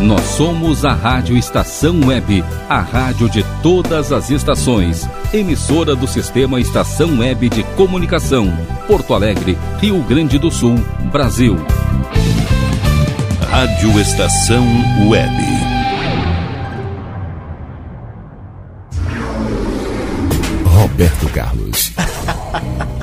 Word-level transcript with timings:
Nós 0.00 0.22
somos 0.22 0.82
a 0.86 0.94
Rádio 0.94 1.36
Estação 1.36 2.00
Web, 2.06 2.42
a 2.70 2.80
rádio 2.80 3.28
de 3.28 3.44
todas 3.62 4.12
as 4.12 4.30
estações. 4.30 5.06
Emissora 5.30 5.94
do 5.94 6.08
Sistema 6.08 6.58
Estação 6.58 7.18
Web 7.18 7.50
de 7.50 7.62
Comunicação. 7.76 8.50
Porto 8.86 9.12
Alegre, 9.12 9.58
Rio 9.78 10.02
Grande 10.02 10.38
do 10.38 10.50
Sul, 10.50 10.76
Brasil. 11.12 11.54
Rádio 13.50 14.00
Estação 14.00 14.64
Web. 15.06 15.36
Roberto 20.64 21.28
Carlos. 21.28 21.92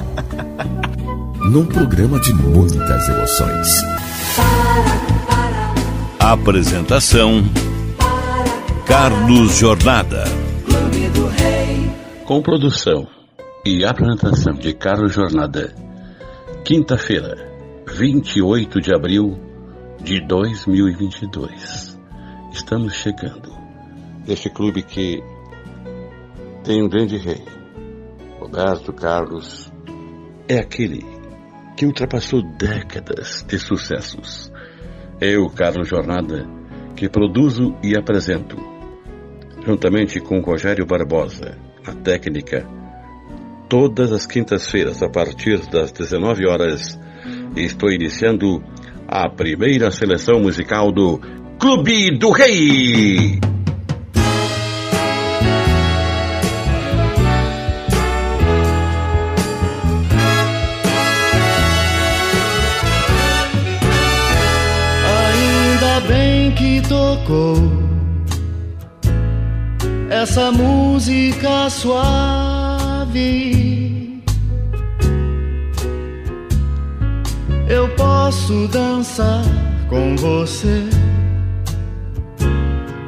Num 1.45 1.65
programa 1.67 2.19
de 2.19 2.33
muitas 2.33 3.07
emoções. 3.07 3.67
Apresentação: 6.29 7.41
Carlos 8.85 9.59
Jornada. 9.59 10.25
Com 12.25 12.41
produção 12.41 13.07
e 13.65 13.85
apresentação 13.85 14.53
de 14.55 14.73
Carlos 14.73 15.13
Jornada. 15.13 15.73
Quinta-feira, 16.65 17.49
28 17.95 18.81
de 18.81 18.93
abril 18.93 19.39
de 20.01 20.19
2022. 20.27 21.97
Estamos 22.51 22.93
chegando. 22.95 23.49
Este 24.27 24.49
clube 24.49 24.83
que 24.83 25.23
tem 26.65 26.83
um 26.83 26.89
grande 26.89 27.15
rei, 27.15 27.41
Roberto 28.37 28.91
Carlos, 28.91 29.71
é 30.45 30.59
aquele 30.59 31.05
que 31.77 31.85
ultrapassou 31.85 32.41
décadas 32.57 33.45
de 33.47 33.57
sucessos 33.57 34.51
eu, 35.19 35.47
Carlos 35.49 35.87
Jornada, 35.87 36.47
que 36.95 37.09
produzo 37.09 37.75
e 37.83 37.97
apresento, 37.97 38.55
juntamente 39.65 40.19
com 40.19 40.39
Rogério 40.39 40.85
Barbosa, 40.85 41.57
a 41.85 41.93
técnica, 41.93 42.67
todas 43.69 44.11
as 44.11 44.25
quintas-feiras 44.25 45.01
a 45.01 45.09
partir 45.09 45.59
das 45.69 45.91
19 45.91 46.47
horas, 46.47 46.99
estou 47.55 47.91
iniciando 47.91 48.63
a 49.07 49.29
primeira 49.29 49.91
seleção 49.91 50.39
musical 50.39 50.91
do 50.91 51.19
Clube 51.59 52.17
do 52.17 52.31
Rei. 52.31 53.56
Tocou 67.27 67.57
essa 70.09 70.49
música 70.51 71.69
suave. 71.69 73.03
Eu 77.67 77.89
posso 77.95 78.69
dançar 78.69 79.43
com 79.89 80.15
você 80.15 80.85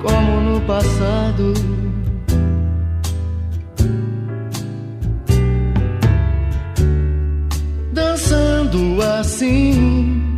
como 0.01 0.41
no 0.41 0.61
passado. 0.61 1.53
Dançando 7.93 9.01
assim 9.01 10.28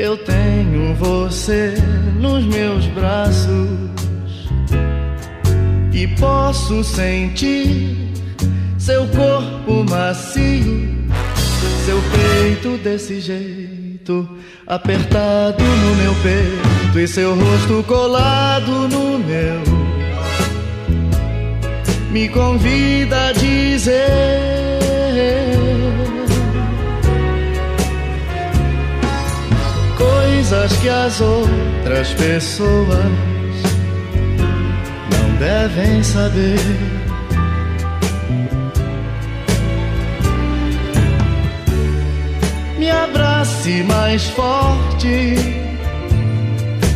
eu 0.00 0.16
tenho 0.16 0.94
você 0.94 1.74
nos 2.18 2.42
meus 2.46 2.86
braços 2.86 3.68
e 5.92 6.06
posso 6.18 6.82
sentir 6.82 8.10
seu 8.78 9.06
corpo 9.08 9.84
macio, 9.90 10.88
seu 11.84 11.98
peito 12.16 12.78
desse 12.82 13.20
jeito, 13.20 14.26
apertado 14.66 15.62
no 15.62 15.94
meu 15.96 16.14
peito 16.22 16.98
e 16.98 17.06
seu 17.06 17.34
rosto 17.34 17.84
colado 17.86 18.88
no 18.88 19.18
meu. 19.18 19.60
Me 22.10 22.26
convida 22.30 23.28
a 23.28 23.32
dizer 23.32 24.69
coisas 30.50 30.76
que 30.78 30.88
as 30.88 31.20
outras 31.20 32.12
pessoas 32.14 33.04
não 35.12 35.36
devem 35.38 36.02
saber. 36.02 36.58
Me 42.78 42.90
abrace 42.90 43.84
mais 43.84 44.28
forte, 44.30 45.36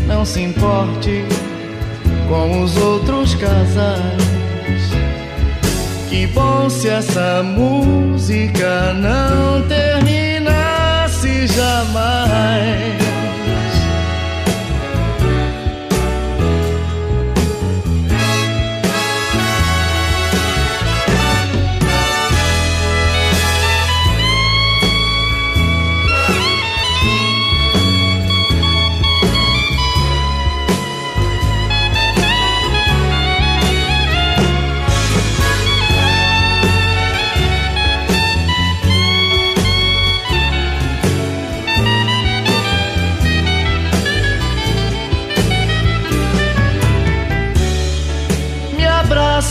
não 0.08 0.24
se 0.24 0.40
importe 0.42 1.24
com 2.28 2.62
os 2.62 2.76
outros 2.76 3.36
casais. 3.36 4.24
Que 6.10 6.26
bom 6.28 6.68
se 6.68 6.88
essa 6.88 7.42
música 7.44 8.92
não 8.94 9.62
terminasse 9.68 11.46
jamais. 11.46 13.03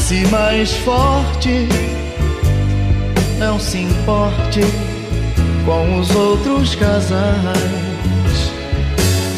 Se 0.03 0.25
mais 0.27 0.73
forte. 0.79 1.67
Não 3.39 3.57
se 3.57 3.79
importe 3.79 4.59
com 5.65 5.99
os 5.99 6.13
outros 6.13 6.75
casais. 6.75 8.51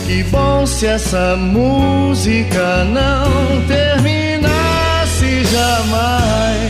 Que 0.08 0.24
bom 0.24 0.66
se 0.66 0.88
essa 0.88 1.36
música 1.36 2.84
não 2.86 3.62
terminasse 3.68 5.44
jamais. 5.46 6.65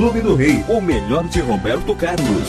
Clube 0.00 0.22
do 0.22 0.34
Rei, 0.34 0.64
o 0.66 0.80
melhor 0.80 1.28
de 1.28 1.42
Roberto 1.42 1.94
Carlos. 1.94 2.48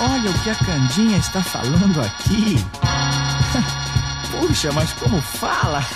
Olha 0.00 0.28
o 0.28 0.34
que 0.42 0.50
a 0.50 0.56
Candinha 0.56 1.18
está 1.18 1.40
falando 1.40 2.00
aqui. 2.00 2.56
Puxa, 4.32 4.72
mas 4.72 4.92
como 4.94 5.22
fala? 5.22 5.84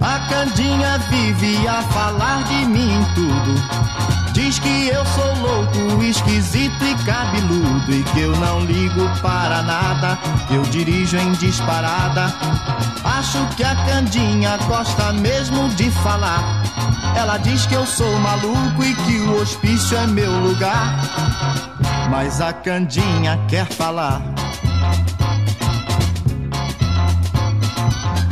A 0.00 0.18
Candinha 0.28 0.98
vive 1.10 1.68
a 1.68 1.82
falar 1.82 2.42
de 2.44 2.64
mim 2.64 3.06
tudo 3.14 3.90
Diz 4.32 4.58
que 4.58 4.88
eu 4.88 5.04
sou 5.06 5.34
louco, 5.42 6.02
esquisito 6.02 6.84
e 6.84 6.94
cabeludo 7.04 7.92
e 7.92 8.02
que 8.04 8.20
eu 8.20 8.34
não 8.36 8.60
ligo 8.64 9.08
para 9.20 9.60
nada. 9.62 10.18
Eu 10.50 10.62
dirijo 10.62 11.16
em 11.16 11.32
disparada. 11.32 12.32
Acho 13.32 13.46
que 13.54 13.62
a 13.62 13.76
Candinha 13.86 14.56
gosta 14.66 15.12
mesmo 15.12 15.68
de 15.76 15.88
falar. 16.02 16.64
Ela 17.16 17.38
diz 17.38 17.64
que 17.64 17.74
eu 17.74 17.86
sou 17.86 18.18
maluco 18.18 18.82
e 18.82 18.92
que 18.92 19.20
o 19.20 19.40
hospício 19.40 19.96
é 19.96 20.04
meu 20.04 20.32
lugar. 20.40 20.96
Mas 22.10 22.40
a 22.40 22.52
Candinha 22.52 23.38
quer 23.48 23.66
falar. 23.66 24.20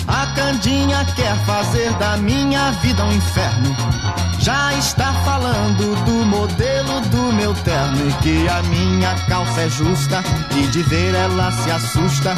A 0.08 0.26
Candinha 0.34 1.04
quer 1.14 1.36
fazer 1.46 1.92
da 1.92 2.16
minha 2.16 2.72
vida 2.72 3.04
um 3.04 3.12
inferno. 3.12 3.97
Já 4.48 4.72
está 4.72 5.12
falando 5.26 5.94
do 6.06 6.24
modelo 6.24 7.02
do 7.10 7.34
meu 7.34 7.52
terno 7.52 8.08
e 8.08 8.12
que 8.22 8.48
a 8.48 8.62
minha 8.62 9.14
calça 9.26 9.60
é 9.60 9.68
justa 9.68 10.22
e 10.56 10.66
de 10.68 10.82
ver 10.84 11.14
ela 11.14 11.52
se 11.52 11.70
assusta. 11.70 12.34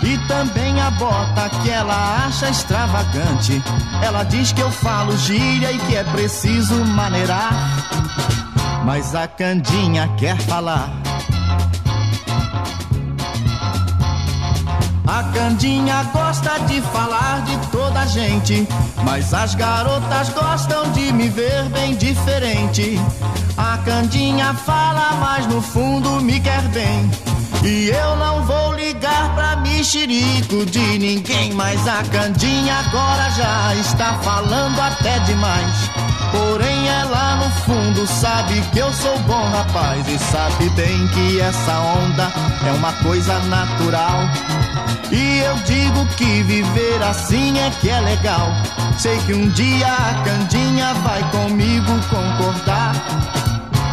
E 0.00 0.16
também 0.28 0.80
a 0.80 0.92
bota 0.92 1.48
que 1.60 1.68
ela 1.68 2.24
acha 2.24 2.48
extravagante. 2.48 3.60
Ela 4.00 4.22
diz 4.22 4.52
que 4.52 4.60
eu 4.60 4.70
falo 4.70 5.18
gíria 5.18 5.72
e 5.72 5.78
que 5.80 5.96
é 5.96 6.04
preciso 6.04 6.84
maneirar. 6.84 7.50
Mas 8.84 9.16
a 9.16 9.26
Candinha 9.26 10.08
quer 10.16 10.36
falar. 10.42 10.88
A 15.10 15.24
Candinha 15.34 16.04
gosta 16.12 16.56
de 16.68 16.80
falar 16.82 17.42
de 17.42 17.56
toda 17.72 17.98
a 17.98 18.06
gente, 18.06 18.64
mas 19.02 19.34
as 19.34 19.56
garotas 19.56 20.28
gostam 20.28 20.92
de 20.92 21.12
me 21.12 21.28
ver 21.28 21.64
bem 21.70 21.96
diferente. 21.96 22.96
A 23.56 23.76
Candinha 23.78 24.54
fala, 24.54 25.16
mas 25.20 25.48
no 25.48 25.60
fundo 25.60 26.20
me 26.20 26.38
quer 26.38 26.62
bem. 26.68 27.10
E 27.64 27.88
eu 27.88 28.14
não 28.14 28.44
vou 28.44 28.72
ligar 28.74 29.34
pra 29.34 29.56
mexerico 29.56 30.64
de 30.66 30.98
ninguém, 31.00 31.54
mas 31.54 31.88
a 31.88 32.04
Candinha 32.04 32.76
agora 32.76 33.30
já 33.30 33.74
está 33.80 34.16
falando 34.22 34.78
até 34.80 35.18
demais. 35.20 35.90
Porém, 36.32 36.88
ela 36.88 37.36
no 37.36 37.50
fundo 37.62 38.06
sabe 38.06 38.60
que 38.72 38.78
eu 38.78 38.92
sou 38.92 39.18
bom 39.20 39.42
rapaz 39.50 40.06
e 40.08 40.18
sabe 40.18 40.68
bem 40.70 41.08
que 41.08 41.40
essa 41.40 41.78
onda 41.78 42.30
é 42.66 42.72
uma 42.72 42.92
coisa 42.94 43.38
natural. 43.40 44.20
E 45.10 45.40
eu 45.40 45.54
digo 45.64 46.06
que 46.16 46.42
viver 46.44 47.02
assim 47.02 47.58
é 47.58 47.70
que 47.80 47.90
é 47.90 48.00
legal. 48.00 48.48
Sei 48.96 49.18
que 49.20 49.34
um 49.34 49.48
dia 49.50 49.86
a 49.86 50.22
Candinha 50.24 50.94
vai 50.94 51.22
comigo 51.30 51.92
concordar, 52.10 52.94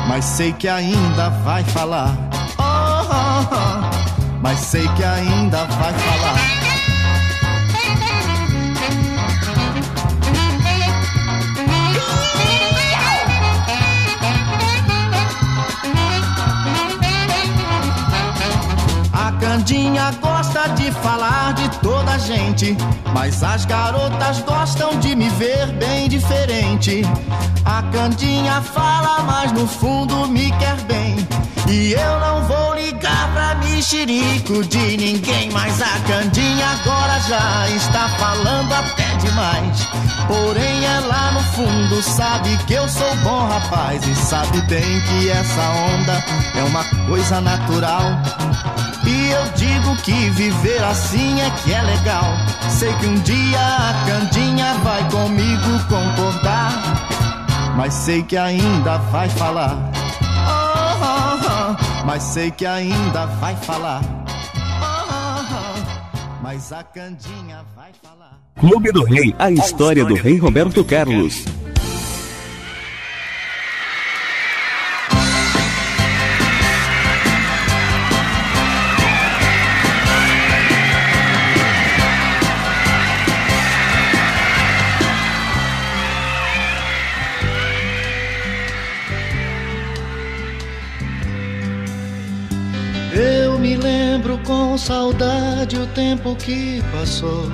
mas 0.07 0.25
sei 0.25 0.53
que 0.53 0.67
ainda 0.67 1.29
vai 1.43 1.63
falar. 1.63 2.15
Oh, 2.59 2.63
oh, 2.63 3.55
oh, 3.55 4.37
mas 4.41 4.59
sei 4.59 4.87
que 4.89 5.03
ainda 5.03 5.65
vai 5.65 5.93
falar. 5.93 6.66
De 20.75 20.91
falar 20.91 21.53
de 21.53 21.69
toda 21.79 22.11
a 22.11 22.17
gente, 22.17 22.75
mas 23.13 23.43
as 23.43 23.65
garotas 23.65 24.41
gostam 24.41 24.99
de 24.99 25.15
me 25.15 25.29
ver 25.29 25.67
bem 25.73 26.07
diferente. 26.09 27.01
A 27.65 27.81
Candinha 27.91 28.61
fala, 28.61 29.23
mas 29.23 29.51
no 29.51 29.67
fundo 29.67 30.27
me 30.27 30.51
quer 30.53 30.75
bem. 30.83 31.15
E 31.67 31.91
eu 31.93 32.19
não 32.19 32.43
vou 32.43 32.75
ligar 32.75 33.31
pra 33.33 33.55
mexerico 33.55 34.63
de 34.65 34.97
ninguém, 34.97 35.49
mas 35.51 35.81
a 35.81 35.99
Candinha 36.07 36.65
agora 36.65 37.19
já 37.21 37.69
está 37.75 38.09
falando 38.17 38.71
até 38.73 39.15
demais. 39.17 39.87
Porém, 40.27 40.85
ela 40.85 41.31
no 41.31 41.41
fundo 41.53 42.01
sabe 42.01 42.57
que 42.65 42.73
eu 42.73 42.87
sou 42.87 43.15
bom 43.17 43.47
rapaz 43.47 44.05
e 44.07 44.15
sabe 44.15 44.61
bem 44.61 45.01
que 45.01 45.29
essa 45.29 45.61
onda 45.93 46.23
é 46.55 46.63
uma 46.63 46.83
coisa 47.05 47.41
natural. 47.41 48.21
E 49.07 49.31
eu 49.31 49.43
digo 49.55 49.95
que 50.03 50.29
viver 50.31 50.83
assim 50.83 51.39
é 51.39 51.49
que 51.51 51.73
é 51.73 51.81
legal. 51.81 52.25
Sei 52.69 52.93
que 52.95 53.05
um 53.07 53.15
dia 53.21 53.57
a 53.57 54.05
Candinha 54.05 54.73
vai 54.83 55.09
comigo 55.09 55.79
concordar. 55.87 56.73
Mas 57.77 57.93
sei 57.93 58.21
que 58.21 58.35
ainda 58.35 58.97
vai 58.97 59.29
falar. 59.29 59.91
Oh, 60.49 61.05
oh, 61.05 61.71
oh. 61.71 62.05
Mas 62.05 62.21
sei 62.23 62.51
que 62.51 62.65
ainda 62.65 63.25
vai 63.39 63.55
falar. 63.55 64.01
Mas 66.41 66.71
a 66.73 66.83
Candinha 66.83 67.65
vai 67.75 67.91
falar. 68.03 68.39
Clube 68.59 68.91
do 68.91 69.03
Rei, 69.03 69.33
a 69.37 69.51
história 69.51 70.03
do 70.03 70.15
Rei 70.15 70.37
Roberto 70.37 70.83
Carlos. 70.83 71.45
O 95.65 95.87
tempo 95.87 96.35
que 96.35 96.81
passou. 96.91 97.45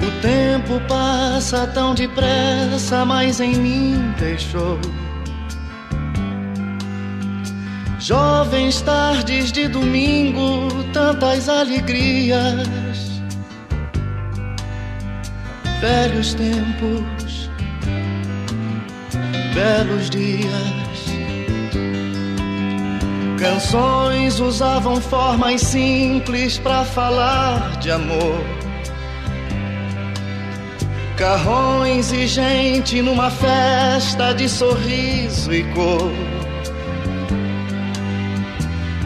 O 0.00 0.20
tempo 0.22 0.80
passa 0.88 1.66
tão 1.68 1.94
depressa, 1.94 3.04
mas 3.04 3.38
em 3.40 3.54
mim 3.54 4.14
deixou. 4.18 4.78
Jovens 8.00 8.80
tardes 8.80 9.52
de 9.52 9.68
domingo, 9.68 10.68
tantas 10.92 11.48
alegrias. 11.48 13.20
Velhos 15.80 16.34
tempos, 16.34 17.50
belos 19.54 20.08
dias. 20.08 20.87
Canções 23.38 24.40
usavam 24.40 25.00
formas 25.00 25.60
simples 25.60 26.58
para 26.58 26.84
falar 26.84 27.78
de 27.78 27.88
amor. 27.88 28.44
Carrões 31.16 32.10
e 32.10 32.26
gente 32.26 33.00
numa 33.00 33.30
festa 33.30 34.32
de 34.34 34.48
sorriso 34.48 35.54
e 35.54 35.62
cor. 35.72 36.12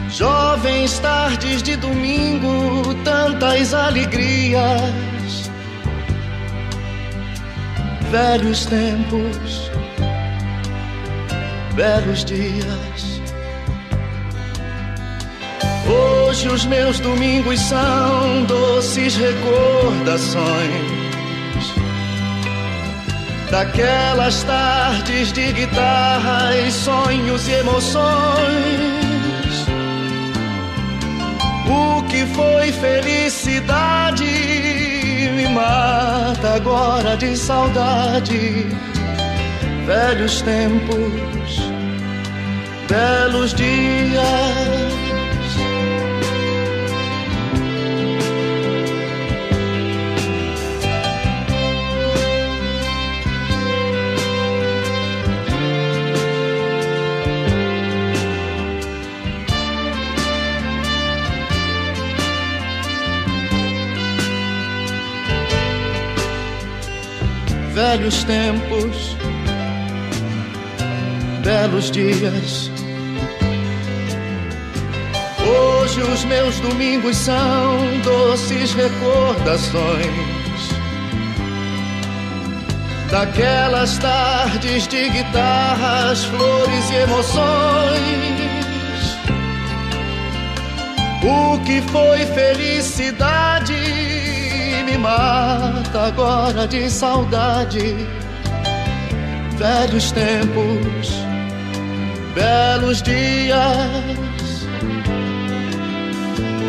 Jovens 0.09 0.97
tardes 0.97 1.61
de 1.61 1.75
domingo, 1.75 2.95
tantas 3.03 3.71
alegrias. 3.75 5.51
Velhos 8.09 8.65
tempos, 8.65 9.71
belos 11.75 12.25
dias. 12.25 13.12
Hoje 15.85 16.47
os 16.47 16.65
meus 16.65 16.99
domingos 16.99 17.59
são 17.59 18.43
doces 18.45 19.15
recordações 19.15 21.03
daquelas 23.53 24.43
tardes 24.43 25.31
de 25.31 25.51
guitarras, 25.51 26.73
sonhos 26.73 27.47
e 27.47 27.51
emoções. 27.51 28.03
O 31.67 32.01
que 32.07 32.25
foi 32.33 32.71
felicidade 32.71 34.23
me 35.35 35.47
mata 35.49 36.55
agora 36.55 37.15
de 37.15 37.37
saudade. 37.37 38.65
Velhos 39.85 40.41
tempos, 40.41 41.69
belos 42.89 43.53
dias 43.53 45.02
velhos 67.73 68.23
tempos, 68.23 69.17
belos 71.43 71.89
dias. 71.89 72.71
Hoje 75.45 76.01
os 76.01 76.23
meus 76.25 76.59
domingos 76.59 77.17
são 77.17 77.77
doces 78.03 78.73
recordações 78.73 80.33
daquelas 83.09 83.97
tardes 83.97 84.87
de 84.87 85.09
guitarras, 85.09 86.25
flores 86.25 86.89
e 86.91 86.95
emoções. 86.95 88.33
O 91.23 91.59
que 91.63 91.81
foi 91.91 92.25
felicidade 92.27 94.22
me 94.83 94.97
mata 94.97 96.07
agora 96.07 96.67
de 96.67 96.89
saudade. 96.89 97.95
Velhos 99.57 100.11
tempos, 100.11 101.07
belos 102.35 103.01
dias, 103.01 104.67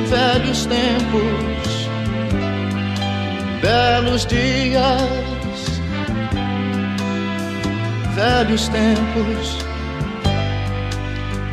velhos 0.08 0.66
tempos, 0.66 1.88
belos 3.60 4.26
dias, 4.26 5.80
velhos 8.14 8.68
tempos, 8.68 9.58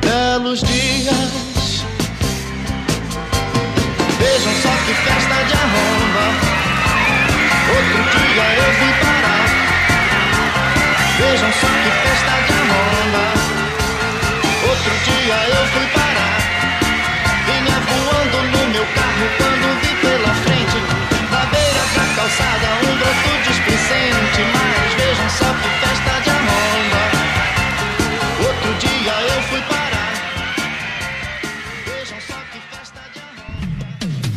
belos 0.01 0.62
dias. 0.62 1.40
Vejam 4.31 4.53
só 4.53 4.69
que 4.85 4.93
festa 4.93 5.43
de 5.43 5.53
arromba. 5.53 6.25
Outro 7.75 8.01
dia 8.15 8.45
eu 8.55 8.73
fui 8.79 8.93
parar. 9.03 9.45
Vejam 11.19 11.51
só 11.51 11.67
que 11.67 11.91
festa 12.01 12.35
de 12.47 12.53
arromba. 12.61 13.25
Outro 14.69 14.93
dia 15.03 15.35
eu 15.35 15.65
fui 15.73 15.85
parar. 15.88 16.38
Vinha 17.45 17.77
voando 17.89 18.38
no 18.53 18.67
meu 18.69 18.85
carro 18.95 19.27
quando 19.38 19.81
vi 19.81 19.93
pela 19.95 20.33
frente, 20.45 20.79
na 21.29 21.45
beira 21.51 21.83
da 21.93 22.05
calçada, 22.15 22.67
um 22.88 22.95
broto 23.00 23.31
displicente. 23.50 24.41
Mas 24.55 24.93
vejam 24.93 25.29
só 25.29 25.50
que 25.61 25.69
festa 25.85 26.11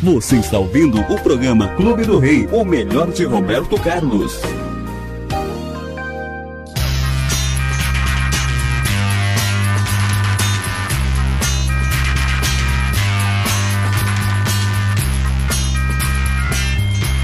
Você 0.05 0.35
está 0.35 0.59
ouvindo 0.59 1.01
o 1.01 1.19
programa 1.23 1.67
Clube 1.69 2.05
do 2.05 2.19
Rei, 2.19 2.47
o 2.51 2.63
melhor 2.63 3.11
de 3.11 3.25
Roberto 3.25 3.75
Carlos. 3.81 4.39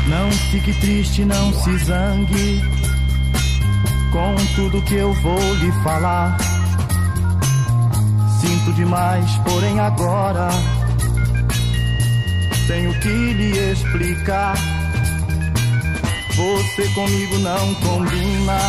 Não 0.09 0.31
fique 0.49 0.73
triste, 0.81 1.23
não 1.23 1.53
se 1.53 1.77
zangue 1.85 2.61
com 4.11 4.35
tudo 4.55 4.81
que 4.81 4.95
eu 4.95 5.13
vou 5.21 5.53
lhe 5.57 5.71
falar. 5.83 6.35
Sinto 8.41 8.73
demais, 8.73 9.37
porém 9.45 9.79
agora 9.79 10.49
tenho 12.71 12.93
que 13.01 13.33
lhe 13.33 13.71
explicar. 13.73 14.55
Você 16.33 16.87
comigo 16.93 17.37
não 17.39 17.73
combina, 17.75 18.59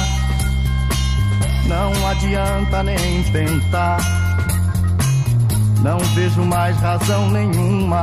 não 1.69 2.09
adianta 2.09 2.83
nem 2.83 3.23
tentar. 3.31 3.99
Não 5.83 5.99
vejo 6.17 6.45
mais 6.45 6.77
razão 6.79 7.31
nenhuma 7.31 8.03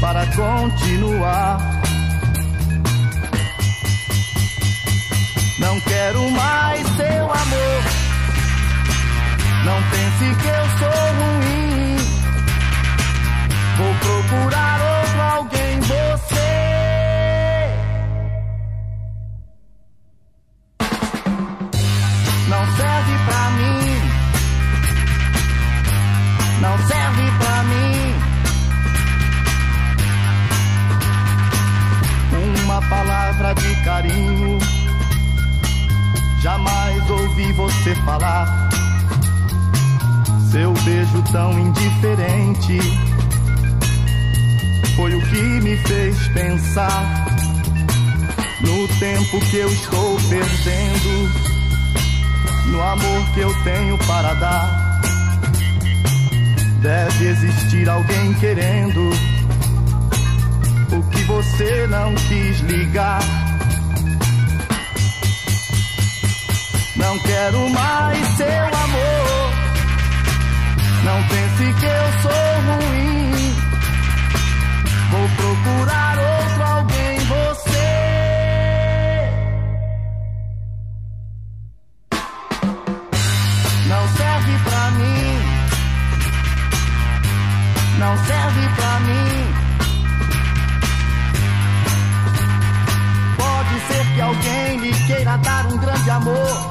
para 0.00 0.26
continuar. 0.28 1.58
Não 5.58 5.78
quero 5.82 6.30
mais 6.30 6.86
seu 6.96 7.24
amor. 7.24 7.82
Não 9.66 9.82
pense 9.90 10.34
que 10.40 10.48
eu 10.48 10.64
sou 10.78 11.12
ruim. 11.18 11.75
Vou 13.76 13.94
procurar 13.96 14.80
outro 14.80 15.20
alguém, 15.20 15.80
você. 15.80 16.36
Não 22.48 22.66
serve 22.76 23.18
pra 23.26 23.50
mim. 23.50 24.00
Não 26.62 26.78
serve 26.86 27.30
pra 27.38 27.62
mim. 27.64 28.14
Uma 32.64 32.80
palavra 32.88 33.54
de 33.56 33.74
carinho. 33.84 34.58
Jamais 36.40 37.10
ouvi 37.10 37.52
você 37.52 37.94
falar. 38.06 38.70
Seu 40.50 40.72
beijo 40.72 41.22
tão 41.30 41.58
indiferente 41.58 42.80
foi 44.96 45.14
o 45.14 45.20
que 45.20 45.60
me 45.60 45.76
fez 45.76 46.28
pensar 46.28 47.26
no 48.62 48.88
tempo 48.98 49.38
que 49.50 49.56
eu 49.58 49.68
estou 49.68 50.16
perdendo, 50.30 51.30
no 52.68 52.82
amor 52.82 53.34
que 53.34 53.40
eu 53.40 53.54
tenho 53.62 53.98
para 53.98 54.32
dar. 54.34 55.00
Deve 56.80 57.26
existir 57.26 57.88
alguém 57.90 58.32
querendo 58.34 59.10
o 60.92 61.02
que 61.10 61.22
você 61.24 61.86
não 61.88 62.14
quis 62.14 62.60
ligar. 62.60 63.20
Não 66.96 67.18
quero 67.18 67.68
mais 67.68 68.28
seu 68.36 68.64
amor. 68.64 69.52
Não 71.04 71.22
pense 71.28 71.80
que 71.80 71.86
eu 71.86 72.22
sou 72.22 72.32
ruim. 72.72 73.25
Vou 75.26 75.34
procurar 75.34 76.16
outro 76.18 76.62
alguém, 76.62 77.18
você. 77.18 77.88
Não 83.88 84.08
serve 84.16 84.58
pra 84.62 84.90
mim. 84.92 85.38
Não 87.98 88.16
serve 88.18 88.68
pra 88.76 89.00
mim. 89.00 89.54
Pode 93.36 93.80
ser 93.88 94.06
que 94.14 94.20
alguém 94.20 94.78
lhe 94.78 94.92
queira 95.06 95.36
dar 95.38 95.66
um 95.66 95.76
grande 95.78 96.10
amor. 96.10 96.70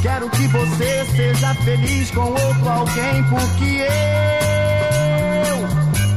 Quero 0.00 0.30
que 0.30 0.46
você 0.46 1.04
seja 1.14 1.54
feliz 1.56 2.10
com 2.12 2.22
outro 2.22 2.68
alguém, 2.70 3.22
porque 3.24 3.86
eu 5.46 5.68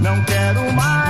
não 0.01 0.23
quero 0.23 0.71
mais 0.73 1.02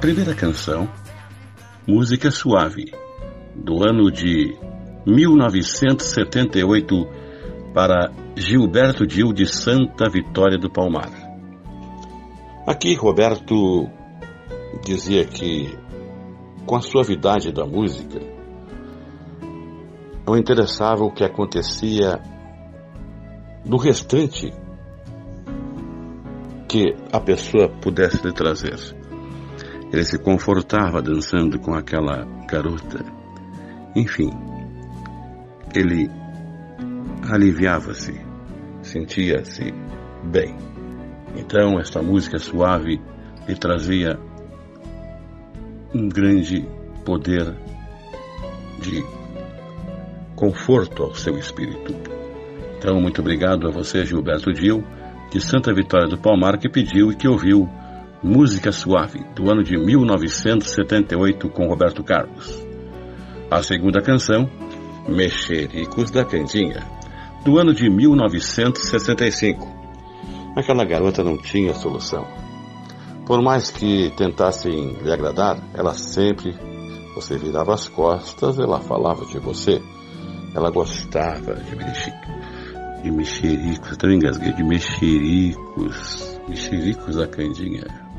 primeira 0.00 0.34
canção, 0.34 0.88
Música 1.86 2.30
Suave, 2.30 2.90
do 3.54 3.84
ano 3.84 4.10
de 4.10 4.56
1978, 5.06 7.06
para 7.74 8.10
Gilberto 8.34 9.06
Dil 9.06 9.34
de 9.34 9.44
Santa 9.44 10.08
Vitória 10.08 10.56
do 10.56 10.70
Palmar. 10.70 11.10
Aqui, 12.66 12.94
Roberto 12.94 13.90
dizia 14.82 15.26
que, 15.26 15.78
com 16.64 16.76
a 16.76 16.80
suavidade 16.80 17.52
da 17.52 17.66
música, 17.66 18.18
não 20.26 20.34
interessava 20.34 21.04
o 21.04 21.12
que 21.12 21.24
acontecia 21.24 22.22
do 23.66 23.76
restante 23.76 24.50
que 26.66 26.96
a 27.12 27.20
pessoa 27.20 27.68
pudesse 27.68 28.26
lhe 28.26 28.32
trazer. 28.32 28.98
Ele 29.92 30.04
se 30.04 30.18
confortava 30.18 31.02
dançando 31.02 31.58
com 31.58 31.74
aquela 31.74 32.24
garota. 32.48 33.04
Enfim, 33.96 34.30
ele 35.74 36.08
aliviava-se, 37.28 38.20
sentia-se 38.82 39.72
bem. 40.24 40.56
Então, 41.36 41.78
esta 41.78 42.02
música 42.02 42.38
suave 42.38 43.00
lhe 43.48 43.54
trazia 43.56 44.18
um 45.94 46.08
grande 46.08 46.68
poder 47.04 47.56
de 48.80 49.04
conforto 50.36 51.02
ao 51.02 51.14
seu 51.14 51.36
espírito. 51.36 51.94
Então, 52.78 53.00
muito 53.00 53.20
obrigado 53.20 53.68
a 53.68 53.70
você, 53.70 54.04
Gilberto 54.06 54.52
Dil, 54.52 54.82
de 55.30 55.40
Santa 55.40 55.72
Vitória 55.74 56.08
do 56.08 56.18
Palmar, 56.18 56.58
que 56.58 56.68
pediu 56.68 57.12
e 57.12 57.16
que 57.16 57.28
ouviu 57.28 57.68
Música 58.22 58.70
Suave, 58.70 59.24
do 59.34 59.50
ano 59.50 59.64
de 59.64 59.78
1978, 59.78 61.48
com 61.48 61.66
Roberto 61.66 62.04
Carlos. 62.04 62.66
A 63.50 63.62
segunda 63.62 64.02
canção, 64.02 64.46
Mexericos 65.08 66.10
da 66.10 66.22
Candinha, 66.22 66.86
do 67.42 67.58
ano 67.58 67.72
de 67.72 67.88
1965. 67.88 69.66
Aquela 70.54 70.84
garota 70.84 71.24
não 71.24 71.38
tinha 71.38 71.72
solução. 71.72 72.26
Por 73.24 73.40
mais 73.40 73.70
que 73.70 74.10
tentassem 74.14 74.98
lhe 75.02 75.10
agradar, 75.10 75.56
ela 75.72 75.94
sempre, 75.94 76.54
você 77.14 77.38
virava 77.38 77.72
as 77.72 77.88
costas, 77.88 78.58
ela 78.58 78.80
falava 78.80 79.24
de 79.24 79.38
você. 79.38 79.80
Ela 80.54 80.70
gostava 80.70 81.54
de 81.54 81.74
mexerico. 81.74 82.28
De 83.02 83.10
mexericos, 83.10 83.92
até 83.92 84.12
engasguei, 84.12 84.52
de 84.52 84.62
mexericos. 84.62 86.38
Mexericos 86.46 87.16
da 87.16 87.26
Candinha. 87.26 88.09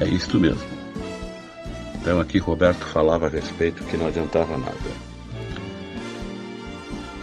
É 0.00 0.06
isto 0.06 0.38
mesmo. 0.38 0.76
Então 1.94 2.20
aqui 2.20 2.38
Roberto 2.38 2.84
falava 2.84 3.26
a 3.26 3.30
respeito 3.30 3.82
que 3.84 3.96
não 3.96 4.06
adiantava 4.06 4.56
nada. 4.56 4.76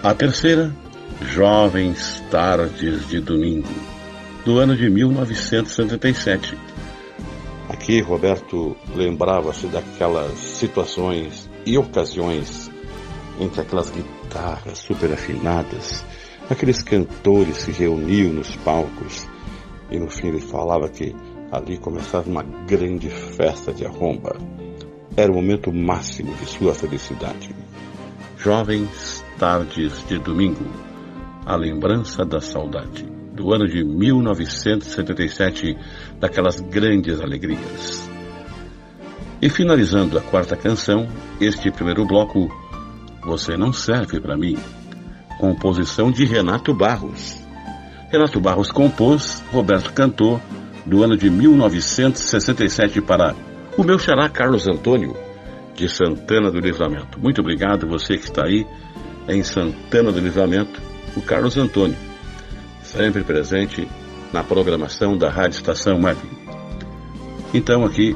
A 0.01 0.13
terceira, 0.13 0.75
Jovens 1.21 2.21
Tardes 2.29 3.07
de 3.07 3.19
Domingo, 3.19 3.69
do 4.43 4.57
ano 4.57 4.75
de 4.75 4.89
1977. 4.89 6.57
Aqui 7.69 8.01
Roberto 8.01 8.75
lembrava-se 8.93 9.67
daquelas 9.67 10.37
situações 10.37 11.49
e 11.65 11.77
ocasiões 11.77 12.69
em 13.39 13.47
que 13.49 13.61
aquelas 13.61 13.89
guitarras 13.89 14.79
super 14.79 15.13
afinadas, 15.13 16.03
aqueles 16.49 16.83
cantores 16.83 17.57
se 17.57 17.71
reuniam 17.71 18.33
nos 18.33 18.55
palcos 18.57 19.27
e 19.89 19.99
no 19.99 20.09
fim 20.09 20.27
ele 20.27 20.41
falava 20.41 20.89
que 20.89 21.15
ali 21.53 21.77
começava 21.77 22.27
uma 22.27 22.41
grande 22.41 23.09
festa 23.09 23.71
de 23.71 23.85
arromba. 23.85 24.35
Era 25.15 25.31
o 25.31 25.35
momento 25.35 25.71
máximo 25.71 26.33
de 26.33 26.45
sua 26.47 26.73
felicidade. 26.73 27.55
Jovens 28.37 29.23
Tardes 29.37 30.03
de 30.07 30.17
Domingo, 30.17 30.65
a 31.45 31.55
lembrança 31.55 32.25
da 32.25 32.41
saudade, 32.41 33.05
do 33.33 33.53
ano 33.53 33.67
de 33.67 33.83
1977, 33.83 35.77
daquelas 36.19 36.59
grandes 36.59 37.21
alegrias. 37.21 38.09
E 39.39 39.47
finalizando 39.49 40.17
a 40.17 40.21
quarta 40.21 40.55
canção, 40.55 41.07
este 41.39 41.69
primeiro 41.69 42.03
bloco, 42.05 42.49
Você 43.23 43.55
Não 43.55 43.71
Serve 43.71 44.19
para 44.19 44.35
Mim, 44.35 44.57
composição 45.39 46.11
de 46.11 46.25
Renato 46.25 46.73
Barros. 46.73 47.39
Renato 48.11 48.39
Barros 48.39 48.71
compôs, 48.71 49.43
Roberto 49.51 49.93
cantou, 49.93 50.41
do 50.85 51.03
ano 51.03 51.17
de 51.17 51.29
1967 51.29 53.01
para 53.01 53.35
o 53.77 53.83
meu 53.83 53.97
xará 53.97 54.29
Carlos 54.29 54.67
Antônio, 54.67 55.15
de 55.75 55.89
Santana 55.89 56.51
do 56.51 56.59
Livramento. 56.59 57.19
Muito 57.19 57.41
obrigado, 57.41 57.87
você 57.87 58.17
que 58.17 58.25
está 58.25 58.45
aí 58.45 58.67
em 59.27 59.41
Santana 59.43 60.11
do 60.11 60.19
Livramento, 60.19 60.81
o 61.15 61.21
Carlos 61.21 61.57
Antônio, 61.57 61.97
sempre 62.83 63.23
presente 63.23 63.87
na 64.31 64.43
programação 64.43 65.17
da 65.17 65.29
Rádio 65.29 65.57
Estação 65.57 66.01
Web. 66.01 66.19
Então 67.53 67.85
aqui, 67.85 68.15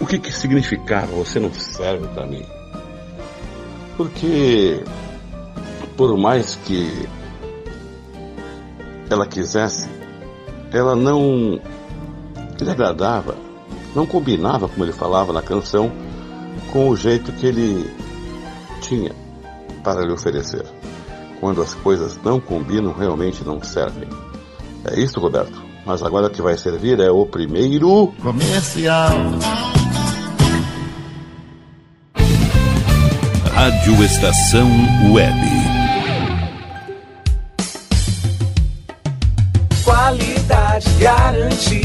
o 0.00 0.06
que, 0.06 0.18
que 0.18 0.32
significava 0.32 1.08
você 1.08 1.38
não 1.38 1.52
serve 1.52 2.06
para 2.08 2.26
mim? 2.26 2.44
Porque 3.96 4.82
por 5.96 6.16
mais 6.16 6.56
que 6.64 7.06
ela 9.10 9.26
quisesse, 9.26 9.88
ela 10.72 10.96
não 10.96 11.60
lhe 12.64 12.70
agradava, 12.70 13.36
não 13.94 14.06
combinava, 14.06 14.68
como 14.68 14.84
ele 14.84 14.92
falava 14.92 15.32
na 15.32 15.42
canção, 15.42 15.90
com 16.72 16.88
o 16.88 16.96
jeito 16.96 17.32
que 17.32 17.46
ele 17.46 17.90
tinha 18.80 19.12
para 19.82 20.04
lhe 20.04 20.12
oferecer. 20.12 20.64
Quando 21.40 21.62
as 21.62 21.74
coisas 21.74 22.18
não 22.22 22.38
combinam, 22.38 22.92
realmente 22.92 23.42
não 23.44 23.62
servem. 23.62 24.08
É 24.84 24.98
isso, 24.98 25.18
Roberto. 25.20 25.60
Mas 25.86 26.02
agora 26.02 26.26
o 26.26 26.30
que 26.30 26.42
vai 26.42 26.56
servir 26.56 27.00
é 27.00 27.10
o 27.10 27.24
primeiro 27.26 28.12
comercial. 28.22 29.10
Rádio 33.54 34.04
Estação 34.04 34.68
Web. 35.12 35.59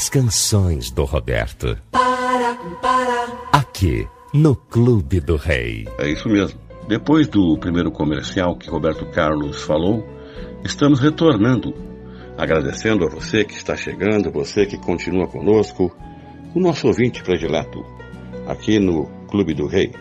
As 0.00 0.08
canções 0.08 0.90
do 0.90 1.04
Roberto. 1.04 1.76
Para, 1.90 2.54
para. 2.80 3.26
Aqui, 3.52 4.08
no 4.32 4.56
Clube 4.56 5.20
do 5.20 5.36
Rei. 5.36 5.86
É 5.98 6.10
isso 6.10 6.26
mesmo. 6.26 6.58
Depois 6.88 7.28
do 7.28 7.58
primeiro 7.58 7.92
comercial 7.92 8.56
que 8.56 8.70
Roberto 8.70 9.04
Carlos 9.10 9.60
falou, 9.60 10.02
estamos 10.64 11.00
retornando, 11.00 11.74
agradecendo 12.38 13.04
a 13.04 13.10
você 13.10 13.44
que 13.44 13.52
está 13.52 13.76
chegando, 13.76 14.32
você 14.32 14.64
que 14.64 14.78
continua 14.78 15.28
conosco, 15.28 15.94
o 16.54 16.58
nosso 16.58 16.86
ouvinte 16.86 17.22
predileto, 17.22 17.84
aqui 18.46 18.78
no 18.78 19.04
Clube 19.28 19.52
do 19.52 19.66
Rei. 19.66 19.92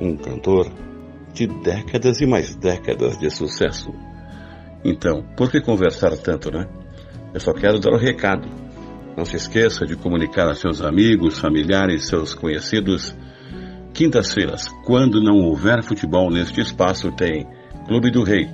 Um 0.00 0.16
cantor 0.16 0.72
de 1.32 1.46
décadas 1.46 2.20
e 2.20 2.26
mais 2.26 2.56
décadas 2.56 3.16
de 3.16 3.30
sucesso. 3.30 3.94
Então, 4.84 5.22
por 5.36 5.52
que 5.52 5.60
conversar 5.60 6.16
tanto, 6.16 6.50
né? 6.50 6.66
Eu 7.32 7.38
só 7.38 7.52
quero 7.52 7.78
dar 7.78 7.92
o 7.92 7.94
um 7.94 8.00
recado. 8.00 8.63
Não 9.16 9.24
se 9.24 9.36
esqueça 9.36 9.86
de 9.86 9.96
comunicar 9.96 10.50
a 10.50 10.54
seus 10.54 10.82
amigos, 10.82 11.38
familiares, 11.38 12.08
seus 12.08 12.34
conhecidos. 12.34 13.16
Quintas-feiras, 13.92 14.68
quando 14.84 15.22
não 15.22 15.36
houver 15.38 15.82
futebol 15.82 16.30
neste 16.30 16.60
espaço, 16.60 17.12
tem 17.12 17.46
Clube 17.86 18.10
do 18.10 18.24
Rei, 18.24 18.48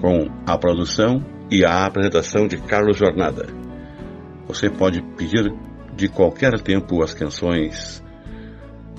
com 0.00 0.26
a 0.46 0.58
produção 0.58 1.24
e 1.50 1.64
a 1.64 1.84
apresentação 1.84 2.48
de 2.48 2.56
Carlos 2.56 2.96
Jornada. 2.96 3.46
Você 4.48 4.68
pode 4.68 5.00
pedir 5.16 5.44
de 5.94 6.08
qualquer 6.08 6.60
tempo 6.60 7.02
as 7.02 7.14
canções 7.14 8.02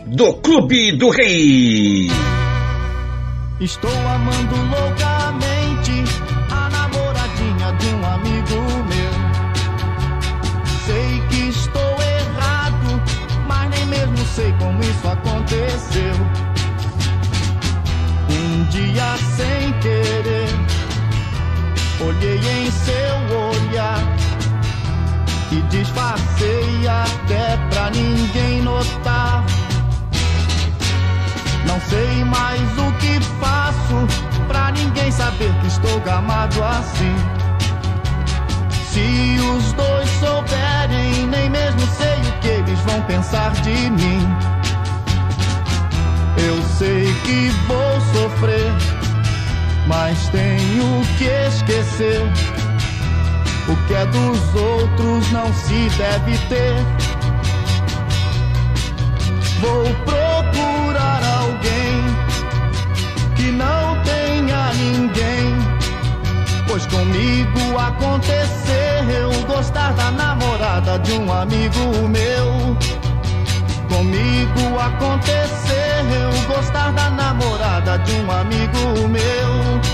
do 0.07 0.33
Clube 0.35 0.95
do 0.97 1.09
Rei. 1.09 2.07
Estou 3.59 3.91
amando 3.91 4.55
loucamente 4.55 5.18
dia 18.79 19.17
sem 19.35 19.73
querer, 19.81 20.47
olhei 21.99 22.37
em 22.37 22.71
seu 22.71 23.37
olhar 23.49 24.01
e 25.51 25.61
disfarcei 25.63 26.87
até 26.87 27.57
pra 27.69 27.89
ninguém 27.89 28.61
notar. 28.61 29.43
Não 31.67 31.79
sei 31.81 32.23
mais 32.23 32.61
o 32.77 32.91
que 32.99 33.19
faço 33.41 34.07
pra 34.47 34.71
ninguém 34.71 35.11
saber 35.11 35.51
que 35.59 35.67
estou 35.67 35.99
gamado 35.99 36.63
assim. 36.63 37.15
Se 38.91 39.37
os 39.55 39.73
dois 39.73 40.09
souberem, 40.21 41.27
nem 41.27 41.49
mesmo 41.49 41.81
sei 41.97 42.17
o 42.29 42.39
que 42.39 42.47
eles 42.47 42.79
vão 42.79 43.01
pensar 43.01 43.51
de 43.61 43.89
mim. 43.89 44.58
Eu 46.47 46.61
sei 46.77 47.05
que 47.23 47.49
vou 47.67 48.01
sofrer, 48.13 48.71
mas 49.87 50.29
tenho 50.29 51.01
que 51.17 51.25
esquecer. 51.25 52.21
O 53.67 53.75
que 53.87 53.93
é 53.93 54.05
dos 54.05 54.55
outros 54.55 55.31
não 55.31 55.53
se 55.53 55.89
deve 55.97 56.37
ter. 56.47 56.75
Vou 59.59 59.83
procurar 60.05 61.21
alguém 61.41 62.03
que 63.35 63.51
não 63.51 64.01
tenha 64.03 64.73
ninguém 64.73 65.79
Pois 66.69 66.85
comigo 66.85 67.77
aconteceu 67.79 69.31
gostar 69.47 69.91
da 69.93 70.11
namorada 70.11 70.99
de 70.99 71.13
um 71.13 71.33
amigo 71.33 72.07
meu. 72.07 72.98
Comigo 73.89 74.79
aconteceu 74.79 76.29
gostar 76.47 76.91
da 76.93 77.09
namorada 77.09 77.97
de 77.99 78.13
um 78.13 78.31
amigo 78.31 79.07
meu. 79.09 79.88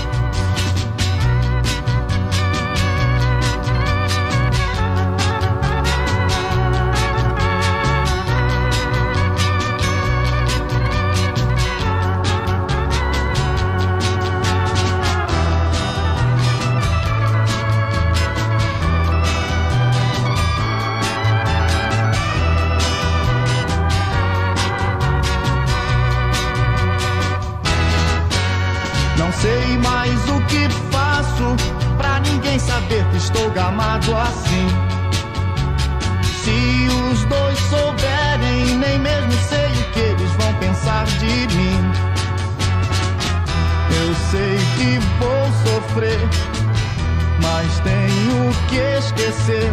Mas 47.56 47.80
tenho 47.80 48.52
que 48.68 48.76
esquecer. 48.98 49.72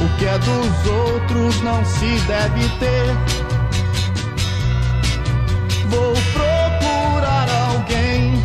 O 0.00 0.08
que 0.16 0.24
é 0.24 0.38
dos 0.38 0.86
outros 0.86 1.60
não 1.62 1.84
se 1.84 2.20
deve 2.28 2.68
ter. 2.78 3.06
Vou 5.88 6.14
procurar 6.32 7.48
alguém 7.70 8.40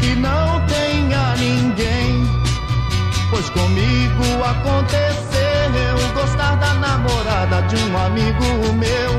que 0.00 0.14
não 0.14 0.66
tenha 0.66 1.36
ninguém. 1.36 2.26
Pois 3.30 3.50
comigo 3.50 4.42
aconteceu 4.42 6.14
gostar 6.14 6.56
da 6.56 6.72
namorada 6.72 7.60
de 7.68 7.76
um 7.84 7.98
amigo 7.98 8.72
meu. 8.72 9.12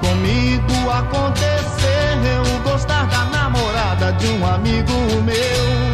Comigo 0.00 0.90
aconteceu 0.90 2.44
gostar 2.62 3.04
da 3.06 3.24
namorada 3.24 4.12
de 4.12 4.28
um 4.28 4.46
amigo 4.46 4.92
meu. 5.24 5.93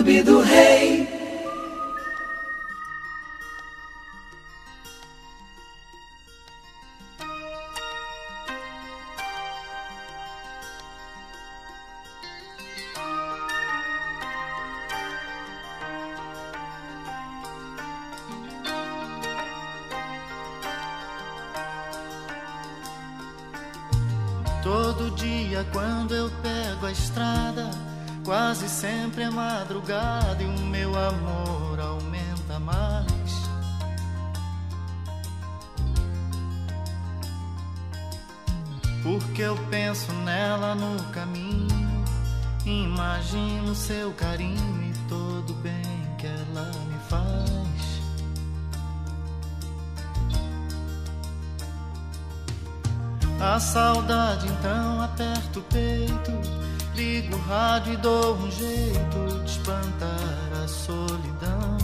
Clube 0.00 0.22
do 0.22 0.40
Rei. 0.40 1.09
E 29.92 30.44
o 30.44 30.66
meu 30.66 30.96
amor 30.96 31.80
aumenta 31.80 32.60
mais. 32.60 33.10
Porque 39.02 39.42
eu 39.42 39.56
penso 39.68 40.12
nela 40.12 40.76
no 40.76 41.02
caminho, 41.10 42.04
imagino 42.64 43.74
seu 43.74 44.12
carinho 44.12 44.82
e 44.84 45.08
todo 45.08 45.54
bem 45.54 45.82
que 46.18 46.26
ela 46.26 46.70
me 46.86 46.98
faz. 47.08 48.00
A 53.40 53.58
saudade 53.58 54.46
então 54.46 55.02
aperta 55.02 55.58
o 55.58 55.62
peito, 55.62 56.30
ligo 57.00 57.34
o 57.34 57.40
rádio 57.40 57.94
e 57.94 57.96
dou 57.96 58.36
um 58.36 58.50
jeito 58.50 59.42
de 59.42 59.50
espantar 59.50 60.50
a 60.62 60.68
solidão. 60.68 61.78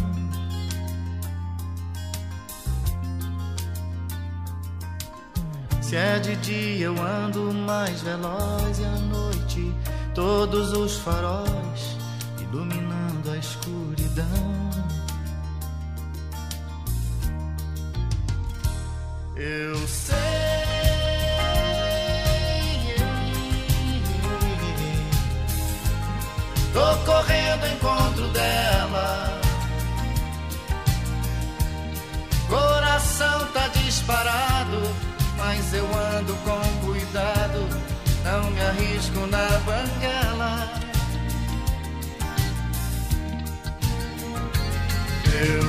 Se 5.81 5.97
é 5.97 6.19
de 6.19 6.37
dia 6.37 6.87
eu 6.87 6.95
ando 7.01 7.51
mais 7.55 8.03
veloz 8.03 8.79
e 8.79 8.85
à 8.85 8.99
noite 9.15 9.75
todos 10.15 10.73
os 10.73 10.99
faróis 10.99 11.97
iluminando 12.39 13.31
a 13.31 13.39
escuridão. 13.39 14.27
Eu 19.37 19.77
sei. 19.89 20.46
Correndo 27.07 27.65
ao 27.65 27.71
encontro 27.71 28.29
dela. 28.29 29.41
Coração 32.49 33.47
tá 33.55 33.69
disparado 33.69 35.07
mas 35.37 35.73
eu 35.73 35.85
ando 36.17 36.35
com 36.45 36.87
cuidado, 36.87 37.69
não 38.25 38.51
me 38.51 38.61
arrisco 38.61 39.27
na 39.27 39.47
banguela. 39.59 40.69
Eu 45.33 45.66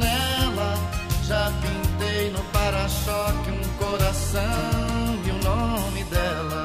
eu 0.00 0.06
penso 0.06 0.10
nela, 0.50 0.74
já 1.24 1.52
pintei 1.60 2.30
no 2.30 2.42
para-choque 2.44 3.50
um 3.50 3.78
coração 3.78 4.40
e 5.24 5.30
o 5.30 5.44
nome 5.44 6.04
dela. 6.04 6.64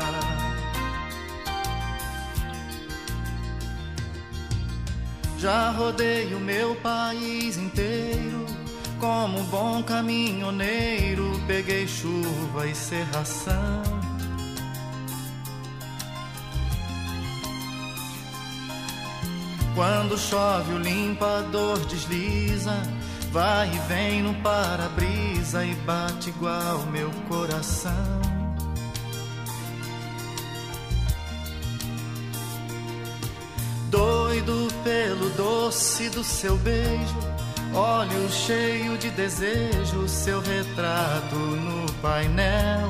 Já 5.37 5.69
rodei 5.71 6.33
o 6.33 6.39
meu 6.39 6.75
país 6.77 7.57
inteiro, 7.57 8.45
como 8.99 9.43
bom 9.43 9.83
caminhoneiro, 9.83 11.39
peguei 11.45 11.87
chuva 11.87 12.67
e 12.67 12.73
serração. 12.73 13.83
Quando 19.75 20.17
chove 20.17 20.73
o 20.73 20.77
limpador 20.77 21.77
desliza 21.85 22.81
Vai 23.35 23.69
e 23.69 23.79
vem 23.79 24.23
no 24.23 24.33
para-brisa 24.35 25.65
e 25.65 25.75
bate 25.75 26.29
igual 26.29 26.85
meu 26.85 27.11
coração. 27.27 27.91
Doido 33.89 34.69
pelo 34.85 35.29
doce 35.31 36.07
do 36.11 36.23
seu 36.23 36.55
beijo, 36.59 37.19
olho 37.73 38.31
cheio 38.31 38.97
de 38.97 39.09
desejo, 39.09 40.07
seu 40.07 40.39
retrato 40.39 41.35
no 41.35 41.91
painel. 42.01 42.89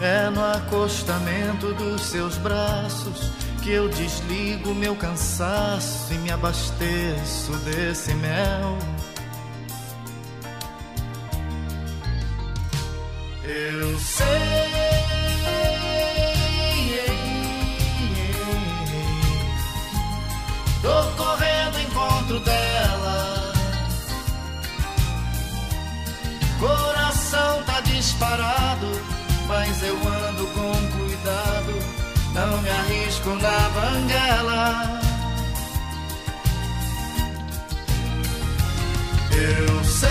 É 0.00 0.28
no 0.28 0.44
acostamento 0.44 1.72
dos 1.72 2.02
seus 2.02 2.36
braços 2.38 3.30
que 3.62 3.70
eu 3.70 3.88
desligo 3.88 4.74
meu 4.74 4.96
cansaço 4.96 6.12
e 6.12 6.18
me 6.18 6.32
abasteço 6.32 7.52
desse 7.64 8.12
mel. 8.14 8.76
Eu 13.44 13.98
sei, 13.98 14.51
na 33.30 33.68
banguela. 33.70 35.00
Eu 39.30 39.84
sei, 39.84 40.08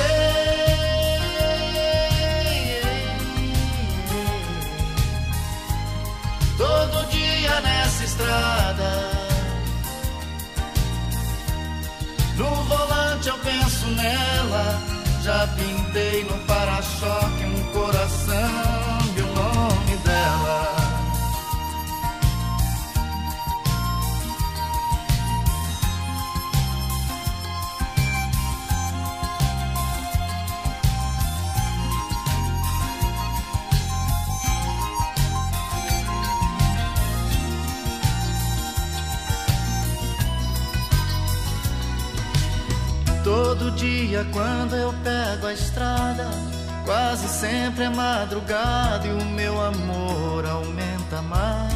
todo 6.58 7.10
dia 7.10 7.62
nessa 7.62 8.04
estrada. 8.06 9.12
No 12.38 12.56
volante 12.64 13.28
eu 13.28 13.38
penso 13.40 13.88
nela. 13.88 14.82
Já 15.24 15.48
pintei 15.56 16.24
no 16.24 16.36
para-choque 16.46 17.44
um 17.46 17.64
coração 17.74 18.71
dia 43.82 44.24
quando 44.32 44.76
eu 44.76 44.94
pego 45.04 45.48
a 45.48 45.54
estrada, 45.54 46.30
quase 46.86 47.28
sempre 47.28 47.86
é 47.86 47.90
madrugada 47.90 49.08
e 49.08 49.12
o 49.12 49.26
meu 49.26 49.60
amor 49.60 50.46
aumenta 50.46 51.20
mais. 51.24 51.72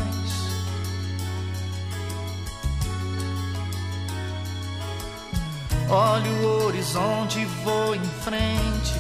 Olho 5.90 6.32
o 6.44 6.66
horizonte 6.66 7.40
e 7.40 7.46
vou 7.64 7.96
em 7.96 8.06
frente. 8.24 8.94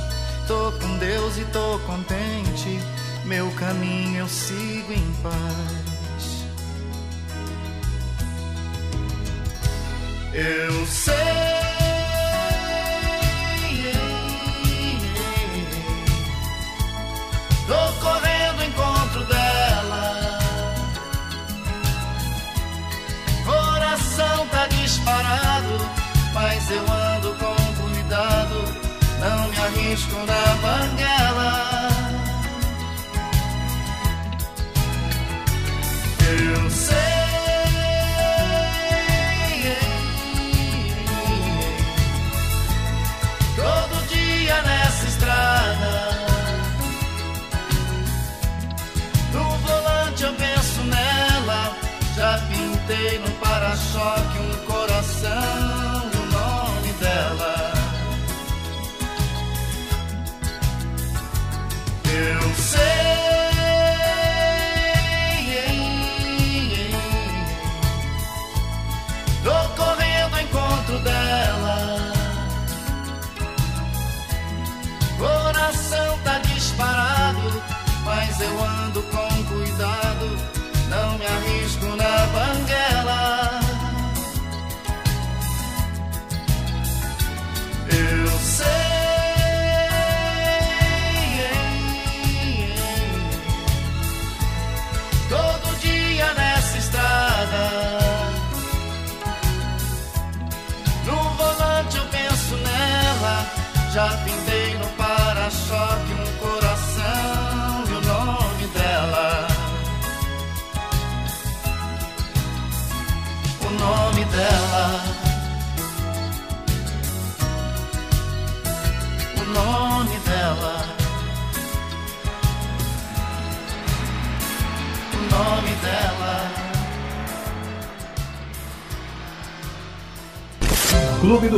Tô 0.48 0.72
com 0.72 0.98
Deus 0.98 1.38
e 1.38 1.46
tô 1.46 1.80
contente. 1.86 2.80
Meu 3.26 3.52
caminho 3.52 4.22
eu 4.22 4.28
sigo 4.28 4.92
em 4.92 5.14
paz. 5.22 6.46
Eu 10.34 10.86
sei. 10.88 11.55
Mas 26.66 26.72
eu 26.72 26.82
ando 26.82 27.36
com 27.36 27.56
cuidado, 27.84 28.56
não 29.20 29.50
me 29.50 29.58
arrisco 29.60 30.16
na 30.26 30.56
banguela. 30.62 31.90
Eu 36.28 36.65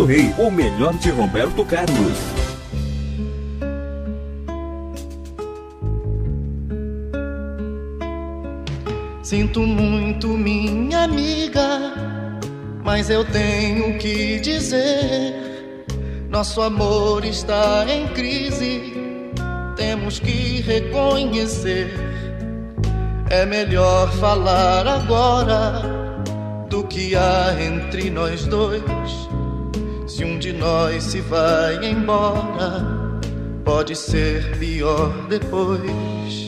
Rei, 0.07 0.33
o 0.37 0.49
melhor 0.49 0.93
de 0.93 1.09
Roberto 1.09 1.65
Carlos. 1.65 2.17
Sinto 9.21 9.59
muito, 9.59 10.29
minha 10.29 11.03
amiga, 11.03 11.93
mas 12.85 13.09
eu 13.09 13.25
tenho 13.25 13.97
que 13.97 14.39
dizer: 14.39 15.35
nosso 16.29 16.61
amor 16.61 17.25
está 17.25 17.85
em 17.89 18.07
crise, 18.13 18.93
temos 19.75 20.19
que 20.19 20.61
reconhecer. 20.61 21.93
É 23.29 23.45
melhor 23.45 24.09
falar 24.13 24.87
agora 24.87 25.81
do 26.69 26.85
que 26.85 27.13
há 27.13 27.53
entre 27.61 28.09
nós 28.09 28.45
dois. 28.45 28.96
Nós 30.57 31.03
se 31.03 31.21
vai 31.21 31.85
embora, 31.85 32.85
pode 33.63 33.95
ser 33.95 34.57
pior 34.57 35.11
depois. 35.29 36.47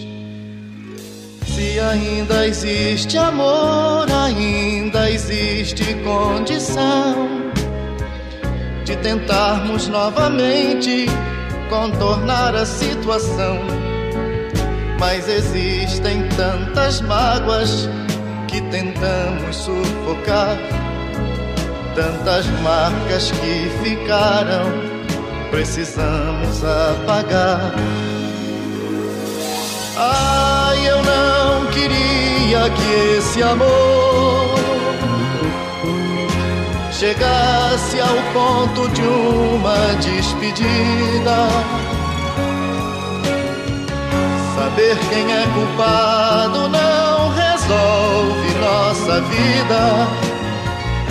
Se 1.45 1.79
ainda 1.79 2.47
existe 2.47 3.17
amor, 3.17 4.07
ainda 4.11 5.11
existe 5.11 5.93
condição 6.03 7.49
de 8.85 8.95
tentarmos 8.97 9.87
novamente 9.87 11.05
contornar 11.69 12.55
a 12.55 12.65
situação. 12.65 13.59
Mas 14.99 15.29
existem 15.29 16.27
tantas 16.29 16.99
mágoas 17.01 17.87
que 18.47 18.61
tentamos 18.63 19.55
sufocar, 19.55 20.57
tantas 21.99 22.45
marcas 22.61 23.29
que 23.29 23.69
ficaram, 23.83 24.71
precisamos 25.51 26.63
apagar. 26.63 27.73
Ai, 29.97 30.87
eu 30.87 31.03
não 31.03 31.65
queria 31.71 32.69
que 32.69 33.17
esse 33.17 33.43
amor 33.43 34.55
chegasse 36.89 37.99
ao 37.99 38.17
ponto 38.31 38.87
de 38.93 39.01
uma 39.01 39.93
despedida. 39.99 41.49
Saber 44.55 44.97
quem 45.09 45.33
é 45.33 45.45
culpado 45.53 46.69
não 46.69 47.29
resolve 47.33 48.53
nossa 48.61 49.19
vida. 49.19 50.28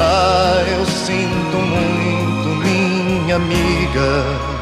Ah, 0.01 0.63
eu 0.69 0.87
sinto 0.87 1.57
muito, 1.57 2.49
minha 2.65 3.35
amiga. 3.35 4.58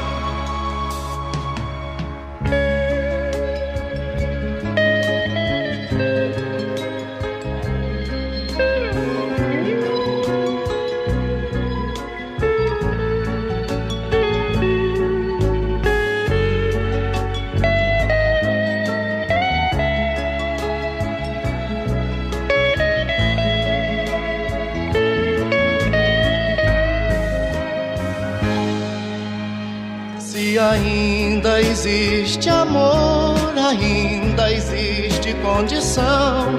Existe 31.86 32.50
amor, 32.50 33.36
ainda 33.56 34.52
existe 34.52 35.32
condição 35.34 36.52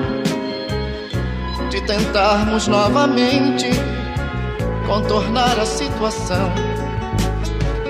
de 1.70 1.82
tentarmos 1.82 2.68
novamente 2.68 3.70
contornar 4.86 5.60
a 5.60 5.66
situação. 5.66 6.50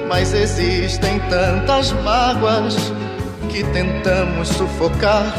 Mas 0.09 0.33
existem 0.33 1.19
tantas 1.29 1.91
mágoas 2.01 2.75
que 3.49 3.63
tentamos 3.65 4.47
sufocar, 4.49 5.31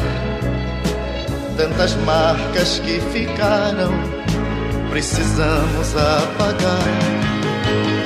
tantas 1.57 1.95
marcas 2.05 2.79
que 2.79 3.01
ficaram, 3.11 3.91
precisamos 4.89 5.95
apagar. 5.97 7.98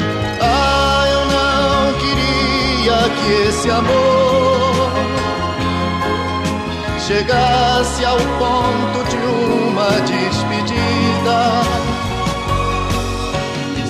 Que 3.15 3.49
esse 3.49 3.69
amor 3.69 4.91
chegasse 6.99 8.05
ao 8.05 8.17
ponto 8.17 9.03
de 9.09 9.17
uma 9.17 9.89
despedida. 10.01 11.39